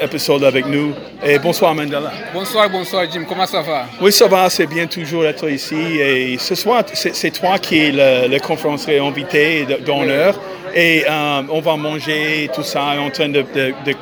épisodes 0.00 0.42
avec 0.42 0.66
nous. 0.66 0.94
Et 1.24 1.38
bonsoir 1.38 1.76
Mandela. 1.76 2.10
Bonsoir, 2.34 2.68
bonsoir 2.68 3.04
Jim, 3.08 3.24
comment 3.28 3.46
ça 3.46 3.62
va? 3.62 3.86
Oui, 4.00 4.10
ça 4.10 4.26
va, 4.26 4.50
c'est 4.50 4.66
bien 4.66 4.88
toujours 4.88 5.22
d'être 5.22 5.48
ici. 5.48 6.00
Et 6.00 6.38
ce 6.38 6.56
soir, 6.56 6.82
c'est 6.92 7.30
toi 7.30 7.56
qui 7.60 7.78
es 7.78 7.92
le, 7.92 8.28
le 8.28 8.40
conférencier 8.40 8.98
invité 8.98 9.64
d'honneur. 9.86 10.34
Et 10.74 11.04
euh, 11.08 11.42
on 11.50 11.60
va 11.60 11.76
manger 11.76 12.50
tout 12.54 12.62
ça, 12.62 12.94
en 13.00 13.10
train 13.10 13.28
de, 13.28 13.44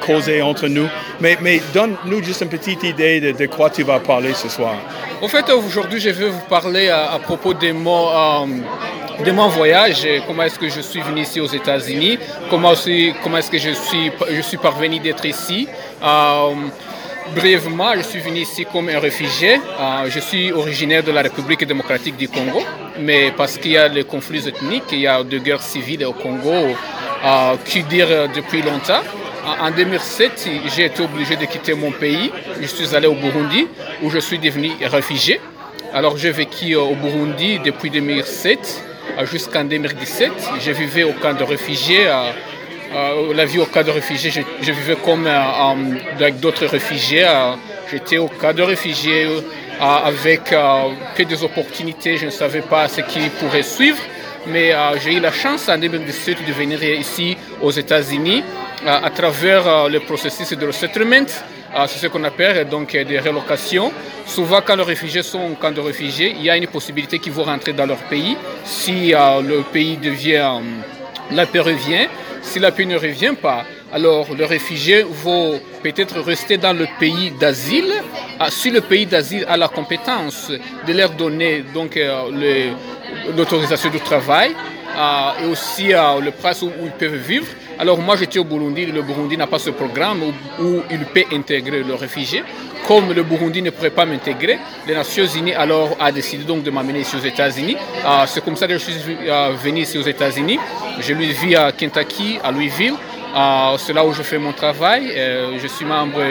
causer 0.00 0.42
entre 0.42 0.68
nous. 0.68 0.88
Mais, 1.20 1.37
donne-nous 1.72 2.22
juste 2.22 2.42
une 2.42 2.48
petite 2.48 2.82
idée 2.82 3.32
de, 3.32 3.46
quoi 3.46 3.70
tu 3.70 3.82
vas 3.82 4.00
parler 4.00 4.34
ce 4.34 4.48
soir. 4.48 4.75
Au 5.22 5.28
fait, 5.28 5.50
aujourd'hui, 5.50 6.00
je 6.00 6.10
veux 6.10 6.28
vous 6.28 6.46
parler 6.48 6.88
à, 6.88 7.18
propos 7.22 7.54
de 7.54 7.72
mon, 7.72 8.08
euh, 8.46 9.48
voyage, 9.48 10.06
comment 10.26 10.44
est-ce 10.44 10.58
que 10.58 10.68
je 10.68 10.80
suis 10.80 11.00
venu 11.00 11.22
ici 11.22 11.40
aux 11.40 11.46
États-Unis, 11.46 12.18
comment, 12.50 12.75
comment 13.22 13.38
est-ce 13.38 13.50
que 13.50 13.58
je 13.58 13.70
suis, 13.70 14.12
je 14.30 14.40
suis 14.42 14.58
parvenu 14.58 14.98
d'être 14.98 15.25
ici. 15.25 15.68
Euh, 16.02 16.54
brièvement, 17.35 17.94
je 17.97 18.02
suis 18.02 18.20
venu 18.20 18.40
ici 18.40 18.66
comme 18.70 18.88
un 18.88 18.99
réfugié. 18.99 19.54
Euh, 19.56 20.08
je 20.08 20.20
suis 20.20 20.52
originaire 20.52 21.02
de 21.02 21.12
la 21.12 21.23
République 21.23 21.64
démocratique 21.64 22.16
du 22.16 22.28
Congo, 22.28 22.62
mais 22.99 23.32
parce 23.37 23.58
qu'il 23.58 23.73
y 23.73 23.76
a 23.76 23.88
les 23.88 24.04
conflits 24.04 24.49
ethniques, 24.49 24.85
il 24.92 25.00
y 25.00 25.06
a 25.06 25.23
des 25.23 25.40
guerres 25.40 25.62
civiles 25.62 26.04
au 26.04 26.12
Congo 26.12 26.52
euh, 26.52 27.56
qui 27.64 27.82
durent 27.82 28.28
depuis 28.35 28.62
longtemps. 28.62 29.02
En 29.47 29.68
en 29.68 29.70
2007, 29.70 30.49
j'ai 30.75 30.85
été 30.87 31.02
obligé 31.02 31.37
de 31.37 31.47
quitter 31.47 31.75
mon 31.75 31.90
pays. 31.90 32.30
Je 32.61 32.66
suis 32.66 32.94
allé 32.94 33.06
au 33.06 33.14
Burundi, 33.14 33.66
où 34.02 34.11
je 34.11 34.18
suis 34.18 34.38
devenu 34.38 34.73
réfugié. 34.82 35.40
Alors, 35.94 36.18
j'ai 36.18 36.30
vécu 36.30 36.75
euh, 36.75 36.80
au 36.80 36.94
Burundi 36.94 37.58
depuis 37.64 37.88
2007 37.88 38.85
euh, 39.18 39.26
jusqu'en 39.26 39.64
2017. 39.64 40.30
Je 40.61 40.70
vivais 40.73 41.04
au 41.04 41.12
camp 41.12 41.32
de 41.32 41.44
réfugiés. 41.44 42.06
Euh, 42.95 43.35
la 43.35 43.45
vie 43.45 43.59
au 43.59 43.66
cas 43.66 43.83
de 43.83 43.90
réfugiés, 43.90 44.30
je, 44.30 44.73
vivais 44.73 44.97
comme 45.04 45.26
euh, 45.26 45.40
avec 46.16 46.40
d'autres 46.40 46.66
réfugiés. 46.66 47.25
euh, 47.26 47.52
J'étais 47.90 48.18
au 48.18 48.28
cas 48.28 48.52
de 48.52 48.62
réfugiés 48.62 49.25
euh, 49.26 49.40
avec 49.80 50.45
que 51.16 51.23
des 51.23 51.42
opportunités. 51.42 52.16
Je 52.16 52.26
ne 52.26 52.30
savais 52.30 52.61
pas 52.62 52.88
ce 52.88 53.00
qui 53.02 53.21
pourrait 53.40 53.62
suivre. 53.62 53.99
Mais 54.47 54.73
j'ai 55.02 55.14
eu 55.14 55.21
la 55.21 55.33
chance 55.33 55.68
en 55.68 55.76
2017 55.76 56.47
de 56.47 56.52
venir 56.52 56.83
ici 56.83 57.37
aux 57.61 57.71
États-Unis 57.71 58.42
à 58.87 59.11
travers 59.11 59.88
le 59.88 60.00
processus 60.00 60.50
de 60.52 60.66
resettlement. 60.66 61.26
C'est 61.87 61.99
ce 61.99 62.07
qu'on 62.07 62.25
appelle 62.25 62.66
donc 62.68 62.92
des 62.92 63.18
relocations. 63.18 63.92
Souvent, 64.25 64.61
quand 64.64 64.76
les 64.76 64.85
réfugiés 64.85 65.23
sont 65.23 65.40
en 65.40 65.54
camp 65.54 65.73
de 65.73 65.80
réfugiés, 65.80 66.35
il 66.38 66.45
y 66.45 66.50
a 66.50 66.57
une 66.57 66.66
possibilité 66.68 67.18
qu'ils 67.18 67.33
vont 67.33 67.45
rentrer 67.45 67.73
dans 67.75 67.85
leur 67.87 67.99
pays 68.09 68.37
si 68.64 69.11
le 69.12 69.62
pays 69.71 69.97
devient 69.99 70.61
la 71.30 71.47
paix 71.47 71.61
revient. 71.61 72.09
Si 72.42 72.59
la 72.59 72.71
paix 72.73 72.85
ne 72.87 72.97
revient 72.97 73.35
pas, 73.40 73.64
alors 73.92 74.26
les 74.37 74.45
réfugiés 74.47 75.04
vont 75.25 75.61
peut-être 75.83 76.21
rester 76.21 76.57
dans 76.57 76.73
le 76.73 76.87
pays 76.99 77.30
d'asile. 77.38 77.92
Ah, 78.40 78.50
Si 78.50 78.71
le 78.71 78.80
pays 78.80 79.07
d'asile 79.07 79.45
a 79.49 79.57
la 79.57 79.68
compétence 79.68 80.50
de 80.87 80.92
leur 80.92 81.11
donner 81.11 81.64
donc 81.75 81.97
euh, 81.97 82.30
le- 82.33 83.33
l'autorisation 83.37 83.90
du 83.90 84.00
travail 84.00 84.52
euh, 84.97 85.45
et 85.45 85.47
aussi 85.50 85.92
euh, 85.92 86.21
le 86.21 86.30
place 86.30 86.62
où 86.62 86.71
ils 86.83 86.90
peuvent 86.92 87.14
vivre. 87.16 87.47
Alors 87.80 87.99
moi 88.00 88.16
j'étais 88.16 88.40
au 88.40 88.44
Burundi, 88.44 88.87
le 88.87 89.02
Burundi 89.02 89.37
n'a 89.37 89.47
pas 89.47 89.61
ce 89.61 89.70
programme 89.70 90.20
où, 90.61 90.82
il 90.90 91.04
peut 91.06 91.25
intégrer 91.32 91.85
le 91.85 91.94
réfugié. 91.94 92.42
Comme 92.88 93.12
le 93.12 93.23
Burundi 93.23 93.62
ne 93.62 93.70
pourrait 93.70 93.90
pas 93.90 94.04
m'intégrer, 94.04 94.58
les 94.87 94.94
Nations 94.94 95.26
Unies 95.26 95.54
alors 95.54 95.97
a 96.00 96.11
décidé 96.11 96.42
donc 96.44 96.62
de 96.64 96.70
m'amener 96.70 97.00
ici 97.00 97.14
aux 97.16 97.25
États-Unis. 97.25 97.76
Euh, 98.04 98.25
C'est 98.26 98.42
comme 98.44 98.56
ça 98.56 98.66
que 98.66 98.73
je 98.73 98.78
suis 98.78 98.94
euh, 99.28 99.50
venu 99.62 99.82
ici 99.82 99.97
aux 99.99 100.02
États-Unis. 100.02 100.58
Je 100.99 101.12
vis 101.12 101.54
à 101.54 101.70
Kentucky, 101.70 102.38
à 102.42 102.50
Louisville. 102.50 102.94
Euh, 103.37 103.76
C'est 103.78 103.92
là 103.92 104.04
où 104.04 104.12
je 104.12 104.23
fais 104.23 104.38
mon 104.38 104.52
travail. 104.52 105.12
Euh, 105.14 105.58
je 105.62 105.68
suis 105.68 105.85
membre 105.85 106.23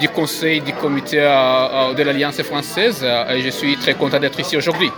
du 0.00 0.08
conseil 0.08 0.60
du 0.60 0.72
comité 0.74 1.16
de 1.18 2.02
l'Alliance 2.02 2.42
française 2.42 3.02
et 3.04 3.40
je 3.40 3.50
suis 3.50 3.76
très 3.76 3.94
content 3.94 4.18
d'être 4.18 4.38
ici 4.40 4.56
aujourd'hui. 4.56 4.90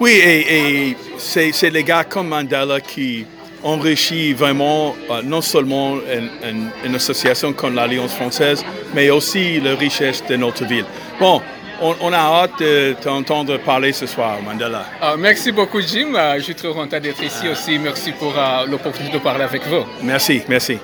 Oui, 0.00 0.10
et, 0.12 0.88
et 0.88 0.96
c'est 1.16 1.70
les 1.70 1.84
gars 1.84 2.04
comme 2.04 2.28
Mandela 2.28 2.80
qui 2.80 3.24
enrichit 3.62 4.32
vraiment 4.32 4.94
euh, 5.10 5.22
non 5.22 5.40
seulement 5.40 5.94
une, 5.96 6.30
une- 6.48 6.70
une 6.84 6.94
association 6.94 7.52
comme 7.52 7.74
l'Alliance 7.74 8.14
française, 8.14 8.64
mais 8.94 9.10
aussi 9.10 9.60
la 9.60 9.74
richesse 9.74 10.22
de 10.28 10.36
notre 10.36 10.64
ville. 10.64 10.84
Bon, 11.18 11.40
on, 11.82 11.94
on 12.00 12.12
a 12.12 12.18
hâte 12.18 12.58
de 12.60 12.94
t'entendre 13.02 13.56
parler 13.58 13.92
ce 13.92 14.06
soir, 14.06 14.38
Mandela. 14.44 14.84
Euh, 15.02 15.16
merci 15.18 15.50
beaucoup 15.52 15.80
Jim. 15.80 16.14
Euh, 16.14 16.34
je 16.36 16.42
suis 16.42 16.54
très 16.54 16.68
content 16.72 17.00
d'être 17.00 17.22
ici 17.22 17.48
aussi. 17.48 17.78
Merci 17.78 18.12
pour 18.12 18.34
euh, 18.36 18.66
l'opportunité 18.66 19.14
de 19.14 19.22
parler 19.22 19.44
avec 19.44 19.66
vous. 19.66 19.84
Merci, 20.02 20.42
merci. 20.48 20.78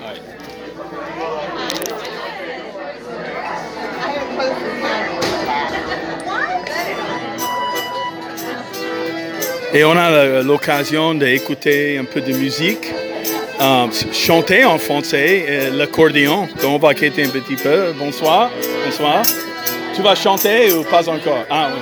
Et 9.76 9.84
on 9.84 9.94
a 9.94 10.40
l'occasion 10.40 11.12
d'écouter 11.12 11.98
un 11.98 12.06
peu 12.06 12.22
de 12.22 12.32
musique, 12.32 12.90
euh, 13.60 13.86
chanter 14.10 14.64
en 14.64 14.78
français, 14.78 15.44
euh, 15.46 15.70
l'accordéon. 15.70 16.48
Donc 16.62 16.76
on 16.76 16.78
va 16.78 16.94
quitter 16.94 17.24
un 17.24 17.28
petit 17.28 17.56
peu. 17.56 17.92
Bonsoir, 17.92 18.48
bonsoir. 18.86 19.20
Tu 19.94 20.00
vas 20.00 20.14
chanter 20.14 20.72
ou 20.72 20.82
pas 20.82 21.06
encore? 21.10 21.44
Ah 21.50 21.68
oui. 21.74 21.80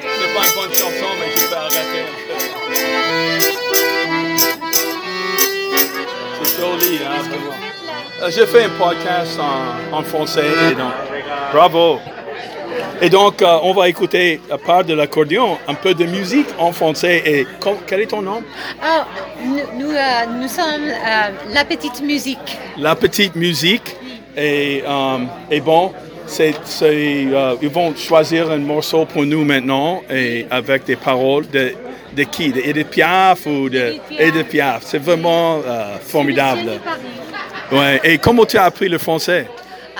C'est 0.00 0.32
pas 0.32 0.44
une 0.46 0.54
bonne 0.54 0.72
chanson, 0.72 1.10
mais 1.20 1.30
je 1.36 1.40
vais 1.46 1.56
arrêter 1.56 2.00
un 2.08 2.12
peu. 2.24 2.36
C'est 6.42 6.56
joli, 6.58 7.00
hein, 7.04 7.20
vraiment. 7.28 7.56
Euh, 8.22 8.30
J'ai 8.30 8.46
fait 8.46 8.64
un 8.64 8.70
podcast 8.70 9.38
en, 9.92 10.02
français, 10.02 10.74
donc, 10.76 11.07
bravo. 11.52 11.98
Et 13.00 13.08
donc, 13.08 13.42
euh, 13.42 13.58
on 13.62 13.72
va 13.72 13.88
écouter, 13.88 14.40
à 14.50 14.58
part 14.58 14.84
de 14.84 14.92
l'accordéon, 14.92 15.56
un 15.68 15.74
peu 15.74 15.94
de 15.94 16.04
musique 16.04 16.48
en 16.58 16.72
français. 16.72 17.22
Et 17.24 17.46
quel 17.86 18.00
est 18.00 18.06
ton 18.06 18.22
nom? 18.22 18.42
Ah, 18.82 19.06
nous, 19.42 19.60
nous, 19.78 19.90
euh, 19.90 20.26
nous 20.40 20.48
sommes 20.48 20.88
euh, 20.88 21.30
la 21.52 21.64
petite 21.64 22.02
musique. 22.02 22.58
La 22.76 22.94
petite 22.94 23.36
musique. 23.36 23.96
Et, 24.36 24.84
et 25.50 25.60
bon, 25.60 25.92
c'est, 26.26 26.54
ils 26.80 27.68
vont 27.68 27.94
choisir 27.96 28.50
un 28.50 28.58
morceau 28.58 29.04
pour 29.04 29.24
nous 29.24 29.44
maintenant, 29.44 30.02
et 30.08 30.46
avec 30.48 30.84
des 30.84 30.94
paroles 30.94 31.48
de, 31.50 31.74
de 32.16 32.22
qui? 32.22 32.52
De 32.52 32.60
Edith 32.60 32.88
Piaf 32.88 33.46
ou 33.46 33.68
de 33.68 33.94
Edith 34.16 34.48
Piaf. 34.48 34.82
C'est 34.84 35.02
vraiment 35.02 35.60
formidable. 36.02 36.78
Ouais. 37.72 38.00
Et 38.04 38.18
comment 38.18 38.44
tu 38.44 38.56
as 38.58 38.64
appris 38.64 38.88
le 38.88 38.98
français? 38.98 39.48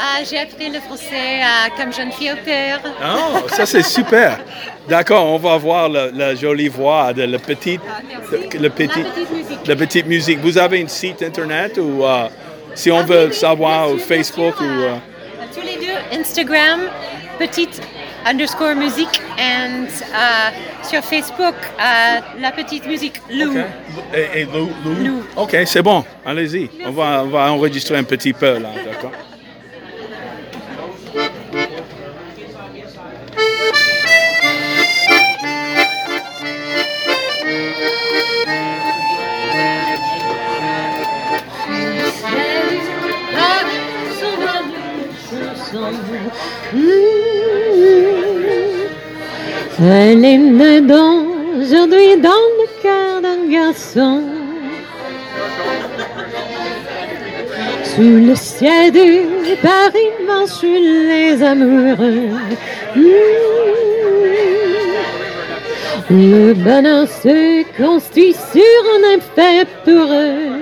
Ah, 0.01 0.23
j'ai 0.29 0.39
appris 0.39 0.71
le 0.71 0.79
français 0.81 1.41
euh, 1.43 1.69
comme 1.77 1.93
jeune 1.93 2.13
fille 2.13 2.31
au 2.33 2.37
père. 2.45 2.81
Oh, 3.03 3.39
ça 3.49 3.67
c'est 3.67 3.83
super. 3.83 4.39
D'accord, 4.89 5.27
on 5.27 5.39
va 5.39 5.57
voir 5.57 5.89
la, 5.89 6.11
la 6.13 6.35
jolie 6.37 6.69
voix 6.69 7.13
de 7.13 7.23
la 7.25 7.39
petite, 7.39 7.81
Ah, 7.89 8.01
le 8.61 8.71
petit, 8.71 9.03
La 9.03 9.05
petite 9.11 9.31
musique. 9.33 9.67
la 9.67 9.77
petite 9.77 10.07
musique. 10.07 10.39
Vous 10.41 10.57
avez 10.59 10.83
un 10.83 10.89
site 10.89 11.23
internet 11.23 11.79
ou 11.79 12.05
euh, 12.05 12.29
si 12.75 12.91
on 12.93 13.03
veut 13.03 13.33
savoir 13.33 13.91
au 13.91 13.99
Facebook 13.99 14.61
ou... 14.61 14.65
euh, 14.65 14.97
Tous 15.53 15.63
les 15.67 15.77
deux, 15.85 16.21
Instagram, 16.21 16.81
petite 17.39 17.83
underscore 18.25 18.75
musique, 18.77 19.21
and 19.39 19.87
euh, 20.15 20.51
sur 20.89 21.03
Facebook, 21.03 21.55
euh, 21.81 22.21
la 22.41 22.53
petite 22.53 22.87
musique 22.87 23.15
Lou. 23.31 23.51
Ok. 23.51 23.65
Et, 24.15 24.41
et 24.41 24.45
Lou, 24.45 24.71
Lou? 24.85 24.95
Lou. 25.05 25.23
OK, 25.37 25.57
c'est 25.67 25.83
bon. 25.83 26.05
Allez-y. 26.25 26.71
On 26.87 26.91
va, 26.93 27.23
on 27.25 27.29
va 27.29 27.51
enregistrer 27.53 27.97
un 27.97 28.05
petit 28.05 28.33
peu, 28.33 28.59
là. 28.59 28.69
D'accord? 28.85 29.13
C'est 49.81 50.15
l'hymne 50.17 50.89
d'aujourd'hui 50.89 52.17
dans 52.21 52.45
le 52.59 52.83
cœur 52.83 53.21
d'un 53.23 53.49
garçon. 53.49 54.25
Sous 57.85 58.03
le 58.03 58.35
ciel 58.35 58.91
du 58.91 59.55
Paris 59.63 60.11
marchent 60.27 60.63
les 60.63 61.41
amoureux. 61.45 62.31
Le 66.11 66.55
bonheur 66.55 67.07
se 67.07 67.63
construit 67.81 68.35
sur 68.35 68.83
un 68.97 69.17
effet 69.17 69.65
pour 69.85 70.13
eux. 70.13 70.59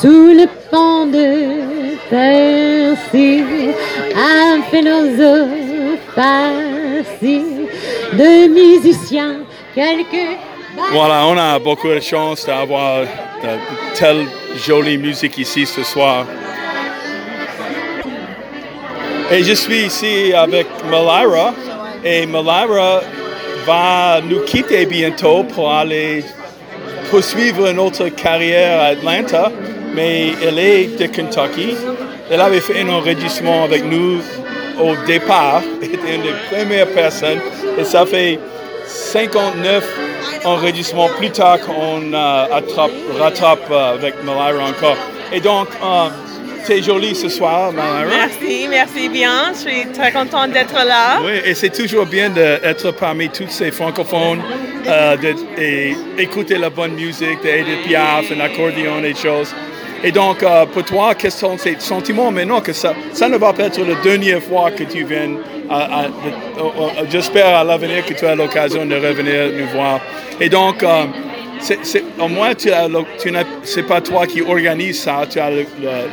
Sous 0.00 0.32
le 0.40 0.46
pont 0.72 1.06
de 1.06 1.94
Percy, 2.10 3.44
un 4.16 4.60
philosophe 4.62 5.67
Voilà, 10.90 11.26
on 11.26 11.36
a 11.38 11.60
beaucoup 11.60 11.86
de 11.88 12.00
chance 12.00 12.44
d'avoir 12.44 13.04
telle 13.94 14.26
jolie 14.56 14.98
musique 14.98 15.38
ici 15.38 15.64
ce 15.64 15.84
soir. 15.84 16.26
Et 19.30 19.44
je 19.44 19.52
suis 19.52 19.84
ici 19.84 20.32
avec 20.32 20.66
Malira 20.90 21.54
et 22.04 22.26
Malira 22.26 23.00
va 23.64 24.20
nous 24.20 24.40
quitter 24.40 24.86
bientôt 24.86 25.44
pour 25.44 25.72
aller 25.72 26.24
poursuivre 27.10 27.70
notre 27.70 28.08
carrière 28.08 28.80
à 28.80 28.86
Atlanta, 28.86 29.52
mais 29.94 30.32
elle 30.44 30.58
est 30.58 30.98
de 30.98 31.06
Kentucky. 31.06 31.76
Elle 32.28 32.40
avait 32.40 32.60
fait 32.60 32.80
un 32.80 32.88
enregistrement 32.88 33.62
avec 33.62 33.84
nous 33.84 34.20
au 34.80 34.94
départ, 35.06 35.62
était 35.82 36.14
une 36.14 36.22
des 36.22 36.34
premières 36.50 36.88
personnes, 36.88 37.40
et 37.78 37.84
ça 37.84 38.06
fait 38.06 38.38
59 38.86 39.84
enregistrements 40.44 41.08
plus 41.18 41.30
tard 41.30 41.60
qu'on 41.60 42.12
euh, 42.12 42.44
attrape, 42.52 42.90
rattrape 43.18 43.70
euh, 43.70 43.94
avec 43.94 44.22
Malira 44.24 44.64
encore. 44.64 44.96
Et 45.32 45.40
donc, 45.40 45.68
euh, 45.82 46.08
c'est 46.64 46.82
joli 46.82 47.14
ce 47.14 47.28
soir, 47.28 47.72
Malira. 47.72 48.04
Merci, 48.06 48.66
merci 48.68 49.08
bien. 49.08 49.52
Je 49.52 49.58
suis 49.58 49.86
très 49.92 50.12
contente 50.12 50.52
d'être 50.52 50.74
là. 50.74 51.20
Oui, 51.22 51.40
et 51.44 51.54
c'est 51.54 51.70
toujours 51.70 52.06
bien 52.06 52.30
d'être 52.30 52.90
parmi 52.92 53.28
tous 53.28 53.48
ces 53.48 53.70
francophones, 53.70 54.42
d'écouter 56.16 56.58
la 56.58 56.70
bonne 56.70 56.92
musique, 56.92 57.42
d'Edith 57.42 57.84
Piaf, 57.86 58.32
un 58.32 58.40
accordéon 58.40 59.02
et 59.04 59.14
choses. 59.14 59.54
Et 60.04 60.12
donc, 60.12 60.42
euh, 60.42 60.64
pour 60.66 60.84
toi, 60.84 61.14
quels 61.14 61.32
sont 61.32 61.56
tes 61.56 61.76
sentiments 61.78 62.30
maintenant 62.30 62.60
que 62.60 62.72
ça, 62.72 62.94
ça 63.12 63.28
ne 63.28 63.36
va 63.36 63.52
pas 63.52 63.64
être 63.64 63.80
la 63.80 63.94
dernière 63.96 64.40
fois 64.42 64.70
que 64.70 64.84
tu 64.84 65.04
viens 65.04 65.30
à- 65.68 66.00
à- 66.00 66.06
de- 66.06 67.10
J'espère 67.10 67.56
à 67.56 67.64
l'avenir 67.64 68.04
que 68.06 68.14
tu 68.14 68.24
as 68.26 68.34
l'occasion 68.34 68.86
de 68.86 68.94
revenir 68.94 69.50
nous 69.58 69.66
voir. 69.68 70.00
Et 70.40 70.48
donc, 70.48 70.82
euh, 70.82 71.04
c'est- 71.60 72.04
au 72.20 72.28
moins, 72.28 72.54
tu 72.54 72.70
as 72.70 72.86
tu 73.20 73.32
c'est 73.64 73.82
pas 73.82 74.00
toi 74.00 74.26
qui 74.26 74.40
organise 74.40 75.00
ça, 75.02 75.26
tu 75.28 75.40
as 75.40 75.50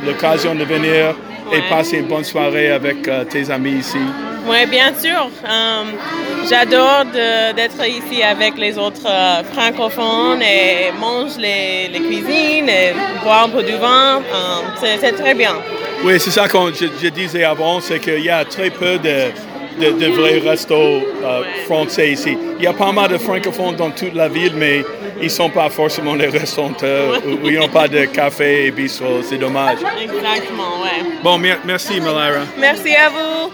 l'occasion 0.04 0.54
de 0.54 0.64
venir 0.64 1.14
et 1.52 1.60
passer 1.70 1.98
une 1.98 2.06
bonne 2.06 2.24
soirée 2.24 2.70
avec 2.72 3.06
euh, 3.06 3.24
tes 3.24 3.50
amis 3.50 3.76
ici. 3.78 3.98
Oui, 4.48 4.66
bien 4.66 4.92
sûr. 5.00 5.28
Euh, 5.44 5.84
J'adore 6.48 7.04
d'être 7.56 7.84
ici 7.88 8.22
avec 8.22 8.56
les 8.56 8.78
autres 8.78 9.06
euh, 9.06 9.42
francophones 9.52 10.40
et 10.42 10.92
manger 10.98 11.40
les, 11.40 11.88
les 11.92 12.00
cuisines 12.06 12.68
et 12.68 12.94
boire 13.24 13.44
un 13.44 13.48
peu 13.48 13.62
du 13.64 13.72
vin. 13.76 14.18
Euh, 14.18 14.86
c'est- 15.00 15.12
très 15.12 15.34
bien. 15.34 15.56
Oui, 16.04 16.20
c'est 16.20 16.30
ça 16.30 16.46
que 16.46 16.58
je, 16.78 16.86
je 17.02 17.08
disais 17.08 17.42
avant, 17.42 17.80
c'est 17.80 17.98
qu'il 17.98 18.20
y 18.24 18.30
a 18.30 18.44
très 18.44 18.70
peu 18.70 18.98
de, 18.98 19.32
de, 19.80 19.90
de 19.98 20.06
vrais 20.12 20.38
restos 20.38 20.74
euh, 21.24 21.42
français 21.64 22.10
ici. 22.12 22.38
Il 22.58 22.64
y 22.64 22.68
a 22.68 22.72
pas 22.72 22.92
mal 22.92 23.08
de 23.10 23.18
francophones 23.18 23.74
dans 23.74 23.90
toute 23.90 24.14
la 24.14 24.28
ville, 24.28 24.52
mais 24.54 24.84
ils 25.20 25.24
ne 25.24 25.28
sont 25.28 25.50
pas 25.50 25.68
forcément 25.70 26.14
les 26.14 26.28
restaurateurs 26.28 27.20
ou 27.26 27.48
ils 27.48 27.58
n'ont 27.58 27.68
pas 27.68 27.88
de 27.88 28.04
café 28.04 28.66
et 28.66 28.70
bistrot. 28.70 29.22
C'est 29.22 29.38
dommage. 29.38 29.78
Exactement, 30.00 30.82
ouais. 30.84 31.02
Bon, 31.24 31.36
mer- 31.38 31.58
merci, 31.64 31.98
Malira. 32.00 32.44
Merci 32.58 32.94
à 32.94 33.08
vous. 33.08 33.50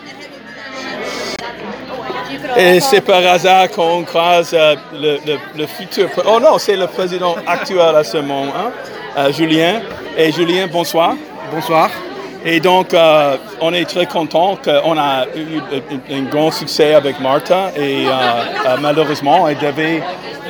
Et 2.57 2.81
c'est 2.81 3.01
par 3.01 3.25
hasard 3.27 3.71
qu'on 3.71 4.03
croise 4.05 4.51
euh, 4.55 4.75
le, 4.93 5.19
le- 5.27 5.39
le 5.57 5.67
futur. 5.67 6.09
Oh 6.27 6.39
non, 6.41 6.59
c'est 6.59 6.77
le 6.77 6.87
président 6.87 7.37
actuel 7.47 7.81
à 7.81 8.05
ce 8.05 8.19
moment, 8.19 8.47
hein, 8.57 8.71
euh, 9.19 9.33
Julien. 9.33 9.81
Et 10.17 10.31
Julien, 10.33 10.67
bonsoir. 10.67 11.15
Bonsoir. 11.53 11.91
Et 12.45 12.59
donc, 12.61 12.93
euh, 12.93 13.37
on 13.61 13.73
est 13.73 13.85
très 13.85 14.07
content 14.07 14.59
qu'on 14.63 14.99
a 14.99 15.27
eu 15.37 15.59
un, 16.11 16.17
un 16.17 16.23
grand 16.23 16.51
succès 16.51 16.93
avec 16.95 17.21
Martha 17.21 17.71
et 17.77 18.05
euh, 18.07 18.11
euh, 18.11 18.77
malheureusement, 18.81 19.49
elle 19.49 19.59
devait 19.59 20.03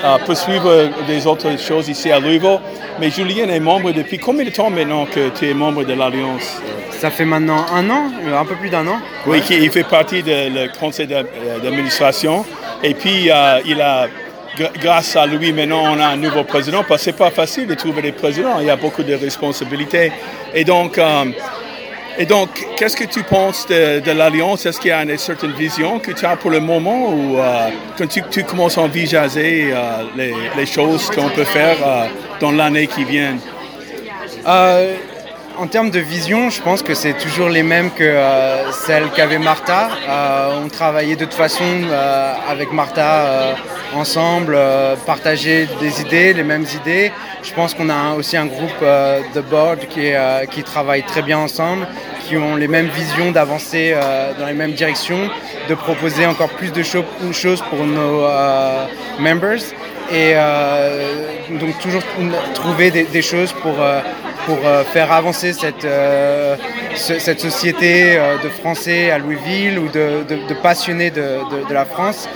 euh, 0.03 0.17
poursuivre 0.25 0.89
des 1.07 1.27
autres 1.27 1.59
choses 1.61 1.89
ici 1.89 2.11
à 2.11 2.19
Louisville. 2.19 2.61
Mais 2.99 3.11
Julien 3.11 3.49
est 3.49 3.61
membre 3.61 3.93
depuis 3.93 4.19
combien 4.19 4.45
de 4.45 4.51
temps 4.51 4.71
maintenant 4.71 5.05
que 5.07 5.29
tu 5.31 5.51
es 5.51 5.55
membre 5.55 5.85
de 5.85 5.93
l'Alliance? 5.93 6.63
Ça 6.93 7.11
fait 7.11 7.27
maintenant 7.27 7.67
un 7.75 7.89
an, 7.91 8.05
euh, 8.25 8.39
un 8.39 8.45
peu 8.47 8.55
plus 8.55 8.71
d'un 8.71 8.87
an. 8.87 8.99
Oui, 9.27 9.43
il 9.51 9.71
fait 9.71 9.85
partie 9.85 10.23
du 10.23 10.31
conseil 10.81 11.07
d'a- 11.07 11.19
euh, 11.19 11.59
d'administration. 11.63 12.45
Et 12.83 12.95
puis, 12.95 13.31
euh, 13.31 13.61
il 13.67 13.81
a, 13.83 14.07
gr- 14.59 14.71
grâce 14.81 15.15
à 15.17 15.27
lui, 15.27 15.53
maintenant, 15.53 15.83
on 15.93 16.01
a 16.01 16.07
un 16.07 16.17
nouveau 16.17 16.45
président. 16.45 16.85
Parce 16.89 17.01
que 17.05 17.11
c'est 17.11 17.19
pas 17.19 17.31
facile 17.31 17.67
de 17.67 17.75
trouver 17.75 18.01
des 18.03 18.13
présidents. 18.13 18.61
Il 18.61 18.67
y 18.67 18.71
a 18.71 18.77
beaucoup 18.77 19.03
de 19.03 19.15
responsabilités. 19.15 20.11
Et 20.55 20.65
donc, 20.65 20.97
euh, 20.97 21.25
et 22.19 22.27
donc 22.27 22.49
qu'est-ce 22.77 22.97
que 22.97 23.05
tu 23.05 23.23
penses 23.23 23.67
de, 23.67 24.01
de 24.01 24.11
l'Alliance? 24.13 24.67
Est-ce 24.67 24.81
qu'il 24.81 24.91
y 24.91 24.93
a 24.93 25.03
une 25.03 25.17
certaine 25.19 25.53
vision 25.53 25.99
que 25.99 26.13
tu 26.13 26.25
as 26.25 26.37
pour 26.37 26.51
le 26.51 26.61
moment 26.61 27.09
ou 27.11 27.39
euh, 27.39 27.69
quand 27.97 28.07
tu, 28.07 28.23
tu 28.31 28.45
commences 28.45 28.79
à 28.79 28.83
envisager 28.83 29.71
euh, 29.73 30.03
les, 30.17 30.35
les 30.57 30.67
choses 30.67 31.11
qu'on 31.11 31.29
peut 31.31 31.45
faire 31.45 31.77
euh, 31.85 32.07
dans 32.41 32.53
l'année 32.53 32.87
qui 32.87 33.05
vient? 33.05 33.37
En 35.59 35.67
termes 35.67 35.91
de 35.91 35.99
vision, 35.99 36.51
je 36.51 36.63
pense 36.63 36.83
que 36.83 36.95
c'est 36.95 37.13
toujours 37.13 37.49
les 37.49 37.63
mêmes 37.63 37.91
que 37.91 38.03
euh, 38.03 38.73
celles 38.73 39.11
qu'avait 39.11 39.39
Martha. 39.39 39.91
Euh, 40.09 40.63
on 40.65 40.69
travaillait 40.69 41.15
de 41.15 41.25
toute 41.25 41.35
façon 41.35 41.65
euh, 41.65 42.35
avec 42.49 42.73
Martha 42.73 43.55
ensemble, 43.95 44.59
partager 45.05 45.69
des 45.81 46.01
idées, 46.01 46.33
les 46.33 46.43
mêmes 46.43 46.65
idées. 46.81 47.13
Je 47.43 47.53
pense 47.53 47.75
qu'on 47.75 47.91
a 47.91 48.15
aussi 48.15 48.37
un 48.37 48.47
groupe 48.47 48.81
de 48.81 49.41
board 49.43 49.81
qui, 49.89 50.63
travaille 50.63 51.03
très 51.03 51.21
bien 51.21 51.39
ensemble, 51.39 51.87
qui 52.25 52.39
ont 52.39 52.57
les 52.57 52.69
mêmes 52.69 52.89
visions 52.89 53.31
d'avancer 53.33 53.95
dans 54.39 54.47
les 54.47 54.55
mêmes 54.55 54.73
directions, 54.73 55.29
de 55.69 55.75
proposer 55.75 56.25
encore 56.25 56.49
plus 56.49 56.73
de 56.73 56.83
cho- 56.83 57.05
choses 57.33 57.63
pour 57.69 57.85
nos 57.85 58.27
members 59.19 59.61
et 60.11 60.35
donc 61.51 61.79
toujours 61.81 62.03
trouver 62.55 62.91
des, 62.91 63.23
choses 63.23 63.53
pour, 63.53 63.75
pour 64.47 64.59
euh, 64.65 64.85
faire 64.85 65.13
avancer 65.13 65.53
cette, 65.53 65.85
euh, 65.85 66.57
société 66.95 68.17
euh, 68.17 68.39
de 68.43 68.49
Français 68.49 69.11
à 69.11 69.19
Louisville 69.19 69.79
ou 69.79 69.89
de, 69.89 70.55
passionnés 70.63 71.11
de, 71.11 71.73
la 71.73 71.85
France. 71.85 72.29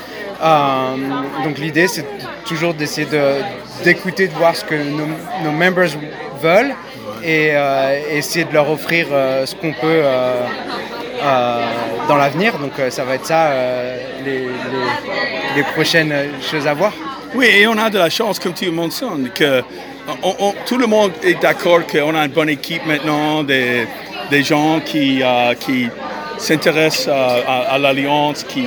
Donc 1.45 1.59
l'idée 1.59 1.89
c'est 1.89 2.07
toujours 2.45 2.75
d'essayer 2.75 3.07
de- 3.07 3.41
d'écouter, 3.85 4.29
de, 4.29 4.35
voir 4.35 4.55
ce 4.55 4.65
que 4.65 4.75
nos, 4.75 5.07
nos 5.45 5.53
members 5.53 5.91
veulent 6.43 6.75
et 7.25 7.53
essayer 8.13 8.45
de 8.45 8.53
leur 8.53 8.71
offrir 8.71 9.07
ce 9.45 9.55
qu'on 9.55 9.73
peut 9.73 10.03
dans 12.09 12.17
l'avenir. 12.17 12.59
Donc 12.59 12.73
ça 12.91 13.05
va 13.05 13.15
être 13.15 13.27
ça 13.27 13.51
les 14.25 15.63
prochaines 15.75 16.15
choses 16.43 16.67
à 16.67 16.75
voir. 16.75 16.93
Oui, 17.35 17.47
et 17.47 17.67
on 17.67 17.77
a 17.77 17.91
de 17.91 17.99
la 17.99 18.11
chance, 18.11 18.39
comme 18.39 18.55
tu 18.55 18.71
mentionnes, 18.71 19.31
que 19.35 19.63
on- 20.23 20.37
on- 20.39 20.55
tout 20.65 20.79
le 20.79 20.87
monde 20.87 21.13
est 21.23 21.41
d'accord 21.41 21.87
qu'on 21.87 22.15
a 22.15 22.25
une 22.25 22.33
bonne 22.33 22.49
équipe 22.49 22.85
maintenant, 22.87 23.43
des, 23.43 23.87
gens 24.43 24.81
qui, 24.85 25.23
euh, 25.23 25.55
qui 25.55 25.89
s'intéressent 26.39 27.09
à, 27.09 27.79
l'Alliance, 27.79 28.45
qui, 28.45 28.67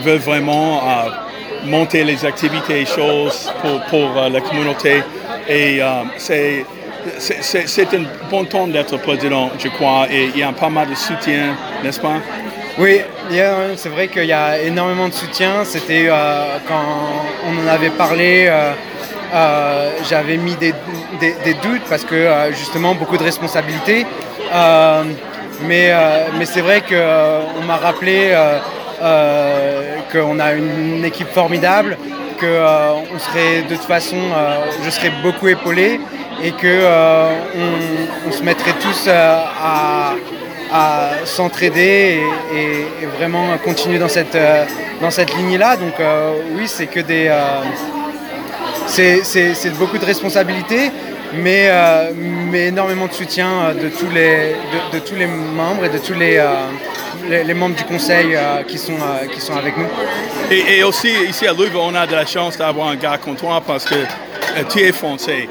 veulent 0.00 0.18
vraiment 0.18 0.78
euh, 0.78 1.10
monter 1.66 2.02
les 2.02 2.24
activités 2.24 2.80
et 2.80 2.86
choses 2.86 3.52
pour, 3.90 4.10
euh, 4.16 4.28
la 4.28 4.40
communauté. 4.40 5.02
Et 5.48 5.80
c'est 6.16 6.64
c'est- 7.18 7.94
un 7.94 8.04
bon 8.30 8.44
temps 8.46 8.66
d'être 8.66 8.96
président, 8.96 9.50
je 9.58 9.68
crois, 9.68 10.06
et 10.10 10.30
il 10.34 10.40
y 10.40 10.42
a 10.42 10.52
pas 10.52 10.70
mal 10.70 10.88
de 10.88 10.94
soutien, 10.94 11.54
n'est-ce 11.82 12.00
pas? 12.00 12.18
Oui, 12.78 13.02
c'est 13.76 13.88
vrai 13.90 14.08
qu'il 14.08 14.24
y 14.24 14.32
a 14.32 14.58
énormément 14.62 15.08
de 15.08 15.12
soutien. 15.12 15.64
C'était 15.64 16.08
quand 16.66 16.82
on 17.46 17.64
en 17.64 17.68
avait 17.68 17.90
parlé, 17.90 18.50
euh, 19.34 19.90
j'avais 20.08 20.36
mis 20.36 20.54
des, 20.54 20.72
des- 21.20 21.54
doutes 21.54 21.82
parce 21.88 22.04
que 22.04 22.14
euh, 22.14 22.52
justement 22.52 22.94
beaucoup 22.94 23.16
de 23.16 23.24
responsabilités. 23.24 24.06
Euh, 24.52 25.02
mais 25.62 25.92
mais 26.38 26.46
c'est 26.46 26.60
vrai 26.60 26.82
qu'on 26.82 27.62
m'a 27.62 27.76
rappelé 27.76 28.36
qu'on 30.12 30.38
a 30.40 30.52
une 30.52 31.04
équipe 31.04 31.28
formidable, 31.28 31.96
que 32.40 32.60
on 33.14 33.18
serait 33.18 33.62
de 33.62 33.74
toute 33.76 33.86
façon, 33.86 34.16
je 34.84 34.90
serais 34.90 35.12
beaucoup 35.22 35.48
épaulé 35.48 36.00
et 36.42 36.50
que 36.50 36.74
on, 38.26 38.32
se 38.32 38.42
mettrait 38.42 38.74
tous 38.80 39.08
à 39.08 40.14
s'entraider 41.24 42.20
et, 42.52 43.06
vraiment 43.16 43.56
continuer 43.64 44.00
dans 44.00 44.08
cette, 44.08 44.36
cette 45.10 45.36
ligne-là. 45.36 45.76
Donc 45.76 45.94
oui, 46.56 46.64
c'est 46.66 46.86
que 46.86 47.00
des... 47.00 47.30
c'est, 48.86 49.78
beaucoup 49.78 49.98
de 49.98 50.04
responsabilités, 50.04 50.90
mais, 51.34 51.68
euh, 51.68 52.12
mais 52.50 52.68
énormément 52.68 53.06
de 53.06 53.12
soutien 53.12 53.48
euh, 53.48 53.74
de 53.74 53.88
tous 53.88 54.10
les, 54.10 54.54
de, 54.92 54.98
tous 55.00 55.14
les 55.16 55.26
membres 55.26 55.84
et 55.84 55.88
de 55.88 55.98
tous 55.98 56.14
les, 56.14 56.36
euh, 56.36 57.44
les, 57.44 57.54
membres 57.54 57.76
du 57.76 57.84
conseil 57.84 58.36
qui, 58.68 58.78
sont, 58.78 58.98
qui 59.32 59.40
sont 59.40 59.56
avec 59.56 59.76
nous. 59.76 59.86
Et, 60.50 60.82
aussi, 60.84 61.10
ici 61.28 61.46
à 61.46 61.52
Louisville, 61.52 61.76
on 61.76 61.94
a 61.94 62.06
de 62.06 62.14
la 62.14 62.26
chance 62.26 62.58
d'avoir 62.58 62.88
un 62.88 62.96
gars 62.96 63.18
comme 63.22 63.36
toi 63.36 63.62
parce 63.66 63.84
que 63.84 63.94
tu 64.72 64.80
es 64.80 64.92
français. 64.92 65.48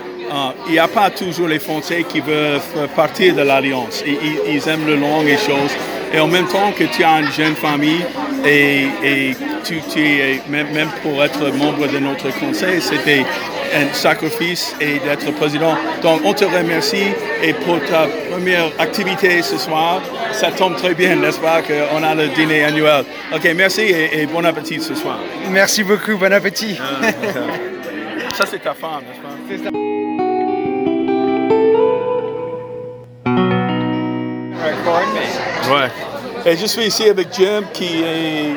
Il 0.65 0.71
n'y 0.71 0.79
a 0.79 0.87
pas 0.87 1.11
toujours 1.11 1.47
les 1.47 1.59
Français 1.59 2.05
qui 2.09 2.19
veulent 2.19 2.59
partie 2.95 3.33
de 3.33 3.41
l'Alliance. 3.41 4.03
Ils 4.05 4.67
aiment 4.67 4.87
le 4.87 4.95
langue 4.95 5.27
et 5.27 5.37
choses. 5.37 5.71
Et 6.11 6.19
en 6.19 6.27
même 6.27 6.47
temps 6.47 6.71
que 6.77 6.85
tu 6.85 7.03
as 7.03 7.19
une 7.19 7.31
jeune 7.31 7.55
famille 7.55 8.03
et, 8.45 8.87
et 9.03 9.35
tu, 9.63 9.81
tu 9.91 9.99
es, 9.99 10.41
même, 10.49 10.71
même 10.73 10.89
pour 11.01 11.23
être 11.23 11.49
membre 11.51 11.87
de 11.87 11.99
notre 11.99 12.29
conseil, 12.39 12.81
c'était 12.81 13.25
un 13.75 13.93
sacrifice 13.93 14.75
et 14.79 14.99
d'être 14.99 15.31
président. 15.31 15.75
Donc, 16.01 16.21
on 16.23 16.33
te 16.33 16.45
remercie 16.45 17.07
et 17.41 17.53
pour 17.53 17.79
ta 17.85 18.07
première 18.31 18.71
activité 18.79 19.41
ce 19.41 19.57
soir, 19.57 20.01
ça 20.31 20.51
tombe 20.51 20.75
très 20.75 20.93
bien, 20.93 21.15
n'est-ce 21.15 21.39
pas, 21.39 21.61
qu'on 21.61 22.03
a 22.03 22.15
le 22.15 22.27
dîner 22.29 22.63
annuel. 22.63 23.05
OK, 23.33 23.49
merci 23.55 23.81
et, 23.81 24.21
et 24.21 24.25
bon 24.25 24.45
appétit 24.45 24.79
ce 24.79 24.95
soir. 24.95 25.19
Merci 25.49 25.83
beaucoup, 25.83 26.17
bon 26.17 26.31
appétit. 26.31 26.77
Ça, 28.33 28.45
c'est 28.49 28.63
ta 28.63 28.73
femme, 28.73 29.03
n'est-ce 29.47 29.61
pas? 29.61 29.69
Ouais. 35.71 36.12
Et 36.45 36.57
je 36.57 36.65
suis 36.65 36.85
ici 36.87 37.07
avec 37.09 37.27
Jim, 37.33 37.63
qui 37.73 38.03
est 38.03 38.53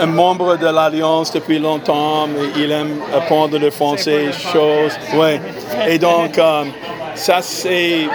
un 0.00 0.06
membre 0.06 0.56
de 0.56 0.66
l'Alliance 0.66 1.32
depuis 1.32 1.58
longtemps, 1.58 2.28
mais 2.28 2.62
il 2.62 2.70
aime 2.70 3.00
apprendre 3.12 3.58
le 3.58 3.70
français, 3.70 4.26
choses. 4.52 4.96
Ouais. 5.14 5.40
Et 5.88 5.98
donc, 5.98 6.38
euh, 6.38 6.64
ça, 7.16 7.42
c'est. 7.42 8.06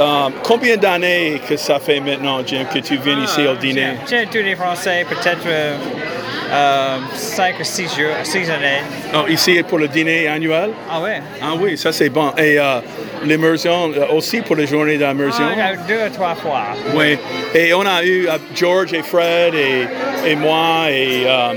euh, 0.00 0.28
combien 0.44 0.76
d'années 0.76 1.40
que 1.48 1.56
ça 1.56 1.80
fait 1.80 1.98
maintenant, 1.98 2.38
Jim, 2.46 2.64
que 2.72 2.78
tu 2.78 2.96
viens 2.98 3.18
ici 3.24 3.44
au 3.46 3.56
dîner? 3.56 3.94
J'ai 4.08 4.26
tous 4.26 4.38
les 4.44 4.54
Français, 4.54 5.04
peut-être 5.08 5.46
5 6.50 7.54
ou 7.60 7.64
6 7.64 7.82
jours, 7.96 8.14
6 8.22 8.50
années. 8.50 8.82
Oh, 9.14 9.28
ici 9.28 9.62
pour 9.62 9.78
le 9.78 9.88
dîner 9.88 10.26
annuel? 10.28 10.70
Ah 10.90 11.00
ouais? 11.00 11.20
Ah 11.42 11.52
oui, 11.60 11.76
ça 11.76 11.92
c'est 11.92 12.08
bon. 12.08 12.32
Et 12.38 12.58
euh, 12.58 12.80
l'immersion 13.24 13.90
euh, 13.96 14.06
aussi 14.16 14.40
pour 14.40 14.56
les 14.56 14.66
journées 14.66 14.96
d'immersion? 14.96 15.44
Ah, 15.60 15.76
deux 15.86 16.06
ou 16.06 16.10
trois 16.14 16.34
fois. 16.34 16.62
Oui, 16.94 17.18
et 17.54 17.74
on 17.74 17.82
a 17.86 18.02
eu 18.02 18.28
euh, 18.28 18.38
George 18.54 18.92
et 18.92 19.02
Fred 19.02 19.54
et, 19.54 19.86
et 20.26 20.36
moi 20.36 20.86
et, 20.90 21.24
euh, 21.26 21.52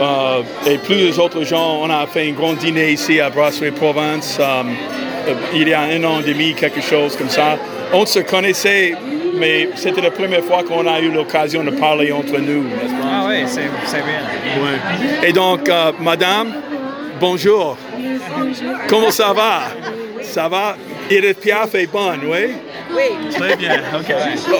euh, 0.00 0.42
et 0.66 0.78
plusieurs 0.78 1.18
autres 1.24 1.44
gens. 1.44 1.80
On 1.82 1.90
a 1.90 2.06
fait 2.06 2.28
un 2.28 2.32
grand 2.32 2.54
dîner 2.54 2.90
ici 2.92 3.20
à 3.20 3.30
Brasserie 3.30 3.70
Provence 3.70 4.38
euh, 4.40 4.62
euh, 5.28 5.34
il 5.54 5.68
y 5.68 5.74
a 5.74 5.82
un 5.82 6.02
an 6.04 6.20
et 6.20 6.24
demi, 6.24 6.54
quelque 6.54 6.80
chose 6.80 7.16
comme 7.16 7.28
ça. 7.28 7.56
On 7.92 8.04
se 8.06 8.20
connaissait, 8.20 8.94
mais 9.38 9.70
c'était 9.76 10.00
la 10.00 10.10
première 10.10 10.44
fois 10.44 10.62
qu'on 10.62 10.86
a 10.86 11.00
eu 11.00 11.10
l'occasion 11.10 11.64
de 11.64 11.70
parler 11.70 12.12
entre 12.12 12.38
nous. 12.38 12.64
Ah 13.02 13.24
oui, 13.28 13.44
c'est 13.46 13.68
c'est 13.86 14.02
bien. 14.02 14.62
Ouais. 14.62 15.28
Et 15.28 15.32
donc, 15.32 15.68
euh, 15.68 15.92
madame, 16.00 16.54
bonjour. 17.20 17.76
Comment 18.88 19.10
ça 19.10 19.32
va? 19.32 19.62
Ça 20.22 20.48
va? 20.48 20.76
Edith 21.10 21.40
Piaf 21.40 21.74
est 21.74 21.86
bonne, 21.86 22.20
oui? 22.24 22.54
Oui. 22.94 23.30
Très 23.32 23.56
bien, 23.56 23.80
OK. 23.94 24.14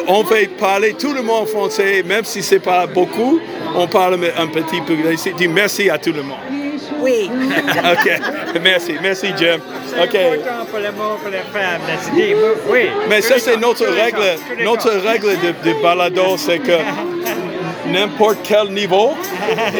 On 0.06 0.24
fait 0.24 0.46
parler 0.56 0.94
tout 0.94 1.12
le 1.12 1.22
monde 1.22 1.46
français, 1.46 2.02
même 2.02 2.24
si 2.24 2.42
c'est 2.42 2.58
pas 2.58 2.86
beaucoup, 2.86 3.38
on 3.74 3.86
parle 3.86 4.18
un 4.36 4.46
petit 4.46 4.80
peu. 4.80 4.94
Dis 5.36 5.48
merci 5.48 5.90
à 5.90 5.98
tout 5.98 6.12
le 6.12 6.22
monde. 6.22 6.57
Oui. 7.00 7.30
OK. 7.92 8.61
Merci, 8.62 8.96
merci, 9.00 9.28
Jim. 9.37 9.58
OK. 10.00 10.08
C'est 10.12 10.26
important 10.26 10.64
pour 10.70 10.78
le 10.78 10.92
mot 10.92 11.16
pour 11.20 11.30
les 11.30 11.38
femmes, 11.38 11.80
c'est 12.02 12.14
dit, 12.14 12.34
oui. 12.70 12.90
Mais 13.08 13.20
ça, 13.22 13.38
c'est 13.38 13.56
notre 13.56 13.87
règle, 13.87 14.38
notre 14.64 14.90
règle 14.90 15.38
de, 15.40 15.68
de 15.68 15.82
balado, 15.82 16.37
c'est 16.37 16.58
que 16.58 16.72
n'importe 17.87 18.38
quel 18.44 18.70
niveau, 18.70 19.14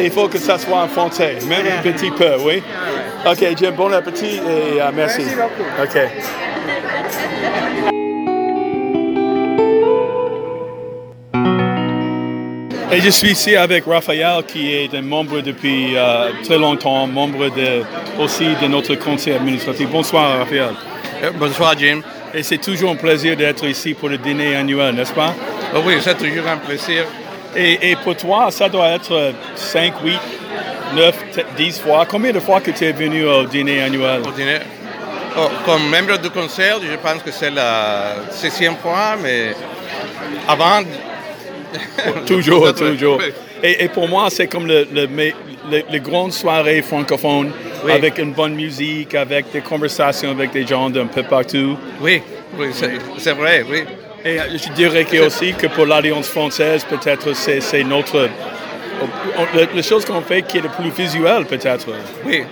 il 0.01 0.11
faut 0.11 0.27
que 0.27 0.37
ça 0.37 0.57
soit 0.57 0.81
en 0.83 0.87
français, 0.87 1.37
même 1.47 1.65
un 1.67 1.81
petit 1.81 2.11
peu, 2.11 2.35
oui? 2.43 2.63
OK, 3.25 3.45
Jim, 3.57 3.71
bon 3.75 3.91
appétit 3.93 4.37
et 4.37 4.81
euh, 4.81 4.91
merci. 4.93 5.21
Merci 5.21 5.35
beaucoup. 5.35 5.63
OK. 5.83 5.97
Et 12.91 13.01
je 13.01 13.09
suis 13.09 13.31
ici 13.31 13.55
avec 13.55 13.85
Raphaël, 13.85 14.43
qui 14.47 14.73
est 14.73 14.91
un 14.95 15.03
membre 15.03 15.41
depuis 15.41 15.95
euh, 15.95 16.31
très 16.43 16.57
longtemps, 16.57 17.05
membre 17.05 17.49
de, 17.49 17.83
aussi 18.17 18.47
de 18.59 18.67
notre 18.67 18.95
conseil 18.95 19.33
administratif. 19.33 19.87
Bonsoir, 19.89 20.39
Raphaël. 20.39 20.73
Bonsoir, 21.35 21.77
Jim. 21.77 22.01
Et 22.33 22.41
c'est 22.41 22.57
toujours 22.57 22.89
un 22.91 22.95
plaisir 22.95 23.37
d'être 23.37 23.63
ici 23.65 23.93
pour 23.93 24.09
le 24.09 24.17
dîner 24.17 24.55
annuel, 24.55 24.95
n'est-ce 24.95 25.13
pas? 25.13 25.35
Oh 25.75 25.81
oui, 25.85 25.97
c'est 26.01 26.17
toujours 26.17 26.47
un 26.47 26.57
plaisir. 26.57 27.05
Et, 27.55 27.91
et 27.91 27.95
pour 27.95 28.15
toi, 28.15 28.49
ça 28.49 28.67
doit 28.67 28.89
être 28.89 29.33
5, 29.55 29.93
8, 30.03 30.19
9, 30.95 31.15
10 31.57 31.79
fois. 31.81 32.07
Combien 32.09 32.31
de 32.31 32.39
fois 32.39 32.59
que 32.59 32.71
tu 32.71 32.85
es 32.85 32.91
venu 32.91 33.23
au 33.23 33.43
dîner 33.43 33.83
annuel? 33.83 34.21
Au 34.27 34.31
dîner? 34.31 34.59
Oh, 35.37 35.47
comme 35.63 35.89
membre 35.91 36.17
du 36.17 36.31
conseil, 36.31 36.73
je 36.81 36.95
pense 36.97 37.21
que 37.23 37.29
c'est 37.31 37.51
la 37.51 38.15
sixième 38.31 38.77
fois, 38.77 39.15
mais 39.21 39.53
avant. 40.47 40.81
toujours, 42.25 42.73
toujours. 42.73 43.19
Et, 43.63 43.83
et 43.83 43.87
pour 43.89 44.07
moi, 44.07 44.27
c'est 44.29 44.47
comme 44.47 44.67
le, 44.67 44.87
le, 44.91 45.07
me- 45.07 45.31
le- 45.71 45.83
les 45.89 45.99
grandes 45.99 46.33
soirées 46.33 46.81
francophones 46.81 47.51
Oui. 47.85 47.91
avec 47.91 48.17
une 48.17 48.33
bonne 48.33 48.55
musique, 48.55 49.13
avec 49.15 49.51
des 49.51 49.61
conversations 49.61 50.31
avec 50.31 50.51
des 50.51 50.65
gens 50.65 50.89
d'un 50.89 51.05
peu 51.07 51.23
partout. 51.23 51.77
Oui, 52.01 52.21
oui, 52.57 52.67
c'est 53.17 53.33
vrai, 53.33 53.65
oui. 53.69 53.83
Et 54.25 54.39
euh, 54.39 54.43
je 54.57 54.69
dirais 54.73 55.05
que 55.05 55.17
aussi 55.25 55.53
que 55.53 55.67
pour 55.67 55.85
l'Alliance 55.85 56.27
française, 56.27 56.83
peut-être 56.89 57.33
c'est 57.33 57.83
notre. 57.83 58.27
on- 59.37 59.75
la, 59.75 59.81
chose 59.81 60.03
qu'on 60.05 60.21
fait 60.21 60.41
qui 60.41 60.57
est 60.57 60.61
le 60.61 60.69
plus 60.69 60.89
visuel, 60.91 61.45
peut-être. 61.45 61.87
Oui. 62.25 62.43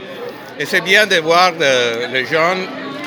Et 0.59 0.65
c'est 0.65 0.81
bien 0.81 1.05
de 1.05 1.15
voir 1.17 1.51
de- 1.53 2.13
les 2.13 2.25
gens 2.25 2.55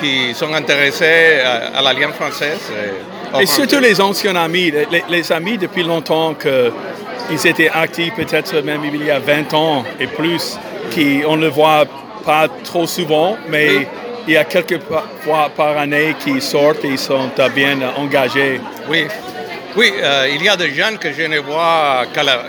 qui 0.00 0.34
sont 0.34 0.52
intéressés 0.54 1.40
à, 1.44 1.78
à 1.78 1.82
l'Alliance 1.82 2.14
française. 2.14 2.60
Et, 2.70 3.19
Et 3.38 3.46
surtout 3.46 3.78
les 3.80 4.00
anciens 4.00 4.34
amis, 4.36 4.70
les, 4.70 5.04
les 5.08 5.32
amis 5.32 5.58
depuis 5.58 5.82
longtemps 5.82 6.34
qu'ils 6.34 7.46
étaient 7.46 7.68
actifs, 7.70 8.14
peut-être 8.14 8.60
même 8.62 8.82
il 8.84 9.04
y 9.04 9.10
a 9.10 9.18
20 9.18 9.54
ans 9.54 9.84
et 10.00 10.06
plus, 10.06 10.58
qui 10.90 11.20
on 11.26 11.36
ne 11.36 11.48
voit 11.48 11.84
pas 12.24 12.48
trop 12.64 12.86
souvent, 12.86 13.36
mais 13.48 13.86
il 14.26 14.34
y 14.34 14.36
a 14.36 14.44
quelques 14.44 14.80
fois 15.22 15.50
par 15.56 15.76
année 15.78 16.14
qui 16.22 16.40
sortent 16.40 16.84
et 16.84 16.88
ils 16.88 16.98
sont 16.98 17.30
bien 17.54 17.78
engagés. 17.96 18.60
Oui, 18.88 19.06
oui 19.76 19.92
euh, 20.02 20.28
il 20.34 20.42
y 20.42 20.48
a 20.48 20.56
des 20.56 20.74
gens 20.74 20.96
que 21.00 21.12
je 21.12 21.22
ne 21.22 21.38
vois 21.38 22.04
qu'à 22.12 22.22
la 22.22 22.42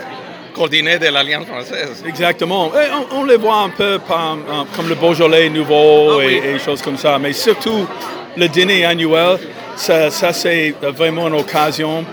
coordonnée 0.54 1.00
de 1.00 1.08
l'Alliance 1.08 1.46
française. 1.48 2.04
Exactement. 2.06 2.72
Et 2.76 2.88
on, 3.14 3.20
on 3.20 3.24
les 3.24 3.38
voit 3.38 3.60
un 3.62 3.70
peu 3.70 4.00
par- 4.00 4.34
euh, 4.34 4.64
comme 4.76 4.90
le 4.90 4.96
Beaujolais 4.96 5.48
nouveau 5.50 6.20
Ah 6.20 6.24
et, 6.24 6.28
oui. 6.28 6.42
et 6.56 6.60
choses 6.60 6.82
comme 6.82 6.98
ça, 6.98 7.18
mais 7.20 7.32
surtout 7.34 7.88
le 8.36 8.48
dîner 8.50 8.84
annuel, 8.86 9.38
ça, 9.82 10.12
ça, 10.12 10.32
c'est 10.32 10.76
vraiment 10.80 11.28
une 11.28 11.34
occasion 11.34 12.06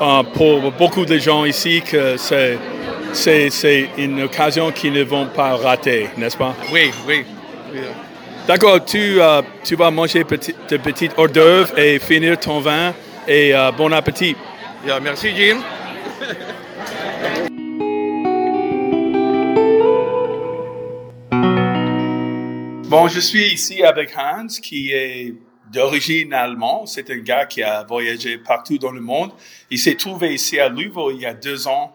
euh, 0.00 0.22
pour 0.34 0.72
beaucoup 0.72 1.04
de 1.04 1.16
gens 1.16 1.44
ici 1.44 1.80
que 1.80 2.16
c'est, 2.16 2.58
c'est, 3.12 3.50
c'est 3.50 3.88
une 3.96 4.22
occasion 4.22 4.72
qu'ils 4.72 4.92
ne 4.92 5.04
vont 5.04 5.26
pas 5.26 5.54
rater, 5.54 6.08
n'est-ce 6.16 6.36
pas? 6.36 6.56
Oui, 6.72 6.90
oui. 7.06 7.24
oui. 7.72 7.80
D'accord, 8.48 8.84
tu, 8.84 9.20
euh, 9.20 9.42
tu 9.62 9.76
vas 9.76 9.92
manger 9.92 10.24
petit, 10.24 10.54
de 10.68 10.76
petites 10.76 11.12
hors 11.16 11.28
d'œuvre 11.28 11.78
et 11.78 12.00
finir 12.00 12.36
ton 12.38 12.58
vin 12.58 12.92
et 13.28 13.54
euh, 13.54 13.70
bon 13.70 13.92
appétit. 13.92 14.34
Yeah, 14.84 14.98
merci, 14.98 15.28
Jim. 15.36 15.58
Bon, 22.88 23.06
je 23.06 23.20
suis 23.20 23.52
ici 23.52 23.84
avec 23.84 24.10
Hans, 24.16 24.46
qui 24.60 24.90
est 24.92 25.34
d'origine 25.72 26.32
allemande. 26.32 26.88
C'est 26.88 27.10
un 27.10 27.18
gars 27.18 27.46
qui 27.46 27.62
a 27.62 27.84
voyagé 27.84 28.38
partout 28.38 28.78
dans 28.78 28.92
le 28.92 29.00
monde. 29.00 29.30
Il 29.70 29.78
s'est 29.78 29.94
trouvé 29.96 30.34
ici 30.34 30.58
à 30.58 30.68
Louisville 30.68 31.14
il 31.16 31.20
y 31.20 31.26
a 31.26 31.34
deux 31.34 31.66
ans. 31.68 31.94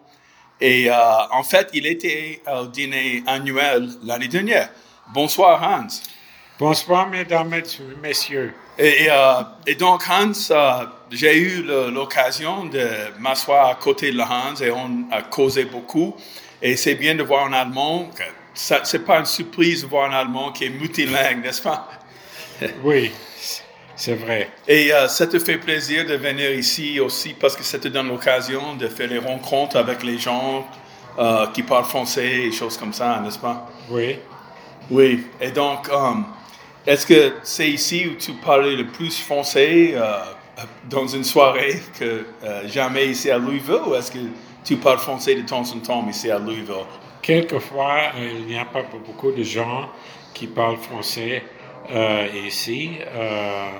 Et 0.60 0.88
euh, 0.90 0.94
en 1.32 1.42
fait, 1.42 1.68
il 1.74 1.86
était 1.86 2.40
au 2.50 2.66
dîner 2.66 3.22
annuel 3.26 3.88
l'année 4.04 4.28
dernière. 4.28 4.70
Bonsoir 5.12 5.62
Hans. 5.62 5.88
Bonsoir 6.58 7.08
mesdames 7.08 7.52
et 7.54 7.62
messieurs. 8.00 8.54
Et, 8.78 9.06
euh, 9.10 9.42
et 9.66 9.74
donc 9.74 10.02
Hans, 10.08 10.32
euh, 10.50 10.86
j'ai 11.10 11.36
eu 11.36 11.62
l'occasion 11.92 12.64
de 12.66 12.88
m'asseoir 13.18 13.68
à 13.68 13.74
côté 13.74 14.12
de 14.12 14.20
Hans 14.20 14.54
et 14.62 14.70
on 14.70 15.06
a 15.10 15.22
causé 15.22 15.64
beaucoup. 15.64 16.14
Et 16.62 16.76
c'est 16.76 16.94
bien 16.94 17.14
de 17.16 17.22
voir 17.24 17.46
un 17.46 17.52
Allemand. 17.52 18.08
ça- 18.54 18.84
C'est 18.84 19.04
pas 19.04 19.18
une 19.18 19.26
surprise 19.26 19.82
de 19.82 19.88
voir 19.88 20.10
un 20.10 20.14
Allemand 20.14 20.52
qui 20.52 20.64
est 20.64 20.70
multilingue, 20.70 21.42
n'est-ce 21.44 21.60
pas? 21.62 21.88
Oui, 22.84 23.10
c'est 23.96 24.14
vrai. 24.14 24.50
Et 24.66 24.92
euh, 24.92 25.08
ça 25.08 25.26
te 25.26 25.38
fait 25.38 25.58
plaisir 25.58 26.04
de 26.06 26.14
venir 26.14 26.50
ici 26.50 27.00
aussi 27.00 27.34
parce 27.34 27.56
que 27.56 27.62
ça 27.62 27.78
te 27.78 27.88
donne 27.88 28.08
l'occasion 28.08 28.74
de 28.74 28.88
faire 28.88 29.08
des 29.08 29.18
rencontres 29.18 29.76
avec 29.76 30.02
les 30.02 30.18
gens 30.18 30.66
euh, 31.16 31.46
qui 31.54 31.62
parlent 31.62 31.84
français 31.84 32.46
et 32.46 32.50
choses 32.50 32.76
comme 32.76 32.92
ça, 32.92 33.20
n'est-ce 33.20 33.38
pas? 33.38 33.70
Oui. 33.88 34.16
Oui. 34.90 35.24
Et 35.40 35.52
donc, 35.52 35.88
euh, 35.88 36.14
est-ce 36.84 37.06
que 37.06 37.34
c'est 37.44 37.70
ici 37.70 38.08
où 38.08 38.14
tu 38.16 38.32
parlais 38.32 38.74
le 38.74 38.88
plus 38.88 39.20
français 39.20 39.92
euh, 39.94 40.18
dans 40.90 41.06
une 41.06 41.22
soirée 41.22 41.80
que 41.98 42.26
jamais 42.66 43.06
ici 43.06 43.30
à 43.30 43.38
Louisville 43.38 43.82
ou 43.86 43.94
est-ce 43.94 44.10
que 44.10 44.18
tu 44.64 44.76
parles 44.76 44.98
français 44.98 45.36
de 45.36 45.42
temps 45.42 45.62
en 45.62 45.78
temps 45.78 46.04
ici 46.10 46.30
à 46.30 46.38
Louisville? 46.38 46.84
Quelquefois, 47.22 48.12
il 48.18 48.46
n'y 48.46 48.58
a 48.58 48.64
pas 48.64 48.82
beaucoup 49.06 49.30
de 49.30 49.42
gens 49.44 49.88
qui 50.32 50.48
parlent 50.48 50.78
français 50.78 51.44
ici. 52.46 52.98
Euh, 53.14 53.70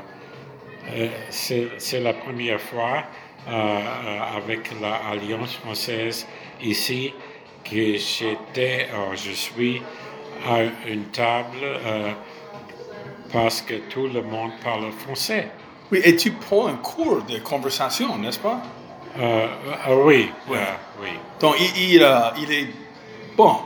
euh, 0.93 1.09
c'est 1.31 2.01
la 2.01 2.13
première 2.13 2.61
fois 2.61 3.05
euh, 3.49 3.51
euh, 3.53 4.37
avec 4.37 4.71
l'Alliance 4.81 5.55
française 5.55 6.27
ici 6.63 7.13
que 7.65 7.97
j'étais, 7.97 8.89
euh, 8.93 9.15
je 9.15 9.33
suis 9.33 9.83
à 10.47 10.63
une 10.87 11.05
table 11.07 11.57
euh, 11.63 12.13
parce 13.33 13.63
que 13.63 13.75
tout 13.91 14.07
le 14.07 14.23
monde 14.23 14.53
parle 14.63 14.91
français. 14.93 15.49
Oui, 15.91 16.01
et 16.05 16.17
tu 16.17 16.33
prends 16.33 16.67
un 16.67 16.77
cours 16.77 17.23
de 17.23 17.39
conversation, 17.39 18.17
n'est-ce 18.19 18.39
pas? 18.39 18.63
Euh, 19.19 19.47
euh, 19.89 20.05
oui, 20.05 20.31
euh, 20.51 20.55
oui. 21.01 21.09
Donc, 21.41 21.55
il, 21.59 21.95
il, 21.95 22.03
euh, 22.03 22.19
il 22.39 22.53
est. 22.53 22.69
Bon, 23.37 23.57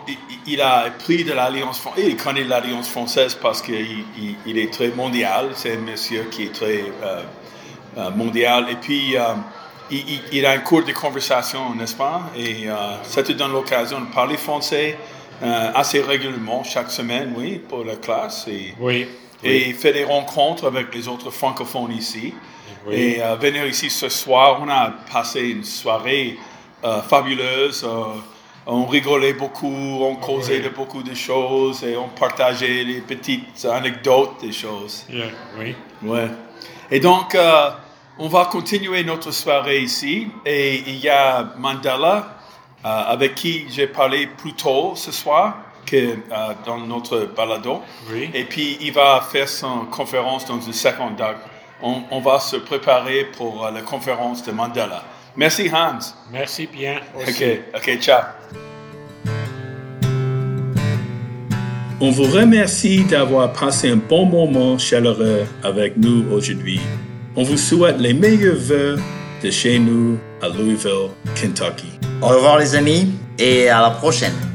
il, 0.46 0.61
a 0.62 0.78
appris 0.87 1.24
de 1.24 1.33
l'Alliance 1.33 1.78
française. 1.81 2.04
Il 2.09 2.16
connaît 2.16 2.44
l'Alliance 2.44 2.88
française 2.88 3.35
parce 3.35 3.61
qu'il 3.61 4.04
il, 4.18 4.35
il 4.46 4.59
est 4.59 4.72
très 4.72 4.88
mondial. 4.88 5.50
C'est 5.54 5.74
un 5.74 5.81
monsieur 5.81 6.24
qui 6.31 6.44
est 6.44 6.54
très 6.54 6.85
euh, 7.02 7.22
euh, 7.98 8.11
mondial. 8.11 8.66
Et 8.70 8.76
puis, 8.76 9.16
euh, 9.16 9.35
il, 9.90 10.46
a 10.46 10.52
un 10.52 10.59
cours 10.59 10.85
de 10.85 10.92
conversation, 10.92 11.74
n'est-ce 11.74 11.94
pas? 11.96 12.22
Et 12.35 12.68
euh, 12.68 12.74
ça 13.02 13.22
te 13.22 13.33
donne 13.33 13.52
l'occasion 13.52 14.00
de 14.00 14.07
parler 14.07 14.37
français 14.37 14.96
assez 15.40 16.00
régulièrement, 16.00 16.64
chaque 16.64 16.90
semaine, 16.90 17.33
oui, 17.37 17.61
pour 17.68 17.85
la 17.85 17.94
classe. 17.94 18.48
Et, 18.48 18.74
Oui. 18.81 19.07
et 19.44 19.72
faire 19.72 19.92
des 19.92 20.02
rencontres 20.02 20.66
avec 20.66 20.92
les 20.92 21.07
autres 21.07 21.31
francophones 21.31 21.92
ici. 21.92 22.35
Oui. 22.87 22.94
Et 22.94 23.22
venir 23.40 23.64
ici 23.64 23.88
ce 23.88 24.09
soir, 24.09 24.61
on 24.61 24.68
a 24.68 24.92
passé 25.12 25.42
une 25.42 25.62
soirée 25.62 26.37
fabuleuse. 27.09 27.87
On 28.70 28.85
rigolait 28.85 29.33
beaucoup, 29.33 29.66
on 30.02 30.16
causait 30.16 30.61
de 30.61 30.68
beaucoup 30.68 31.02
de 31.02 31.14
choses 31.14 31.83
et 31.83 31.96
on 31.96 32.09
partageait 32.09 32.85
les 32.85 33.00
petites 33.00 33.64
anecdotes 33.64 34.42
des 34.42 34.52
choses. 34.52 35.07
Yeah, 35.09 35.28
oui. 35.59 35.74
Ouais. 36.02 36.28
Et 36.90 37.00
donc, 37.00 37.35
euh, 37.35 37.70
on 38.18 38.28
va 38.28 38.44
continuer 38.44 39.02
notre 39.04 39.31
soirée 39.31 39.81
ici. 39.81 40.28
Et 40.44 40.83
il 40.87 40.98
y 40.98 41.09
a 41.09 41.54
Mandela, 41.57 42.37
euh, 42.85 43.02
avec 43.07 43.37
qui 43.37 43.64
j'ai 43.70 43.87
parlé 43.87 44.26
plus 44.26 44.52
tôt 44.52 44.92
ce 44.94 45.12
soir 45.12 45.57
que 45.87 45.96
euh, 45.96 46.16
dans 46.66 46.76
notre 46.76 47.20
balado. 47.35 47.81
Oui. 48.11 48.28
Et 48.35 48.44
puis, 48.44 48.76
il 48.83 48.92
va 48.92 49.22
faire 49.22 49.48
son 49.48 49.87
conférence 49.87 50.44
dans 50.44 50.61
une 50.61 50.74
seconde. 50.74 51.22
On, 51.81 52.02
on 52.11 52.20
va 52.20 52.38
se 52.38 52.57
préparer 52.57 53.24
pour 53.24 53.70
la 53.72 53.81
conférence 53.81 54.44
de 54.44 54.52
Mandela. 54.52 55.04
Merci, 55.38 55.70
Hans. 55.72 56.14
Merci 56.33 56.66
bien 56.66 57.01
aussi. 57.16 57.44
OK, 57.44 57.61
OK, 57.77 58.01
ciao. 58.01 58.22
On 62.01 62.11
vous 62.11 62.24
remercie 62.24 63.05
d'avoir 63.05 63.53
passé 63.53 63.90
un 63.90 63.96
bon 63.96 64.27
moment 64.27 64.77
chaleureux 64.79 65.46
avec 65.62 65.96
nous 65.96 66.24
aujourd'hui. 66.33 66.81
On 67.37 67.44
vous 67.44 67.57
souhaite 67.57 68.01
les 68.01 68.14
meilleurs 68.14 68.57
vœux 68.57 68.98
de 69.40 69.51
chez 69.51 69.79
nous 69.79 70.18
à 70.42 70.48
Louisville, 70.48 71.11
Kentucky. 71.37 71.87
Au 72.20 72.27
revoir 72.27 72.59
les 72.59 72.74
amis 72.74 73.12
et 73.38 73.68
à 73.68 73.81
la 73.81 73.90
prochaine. 73.90 74.47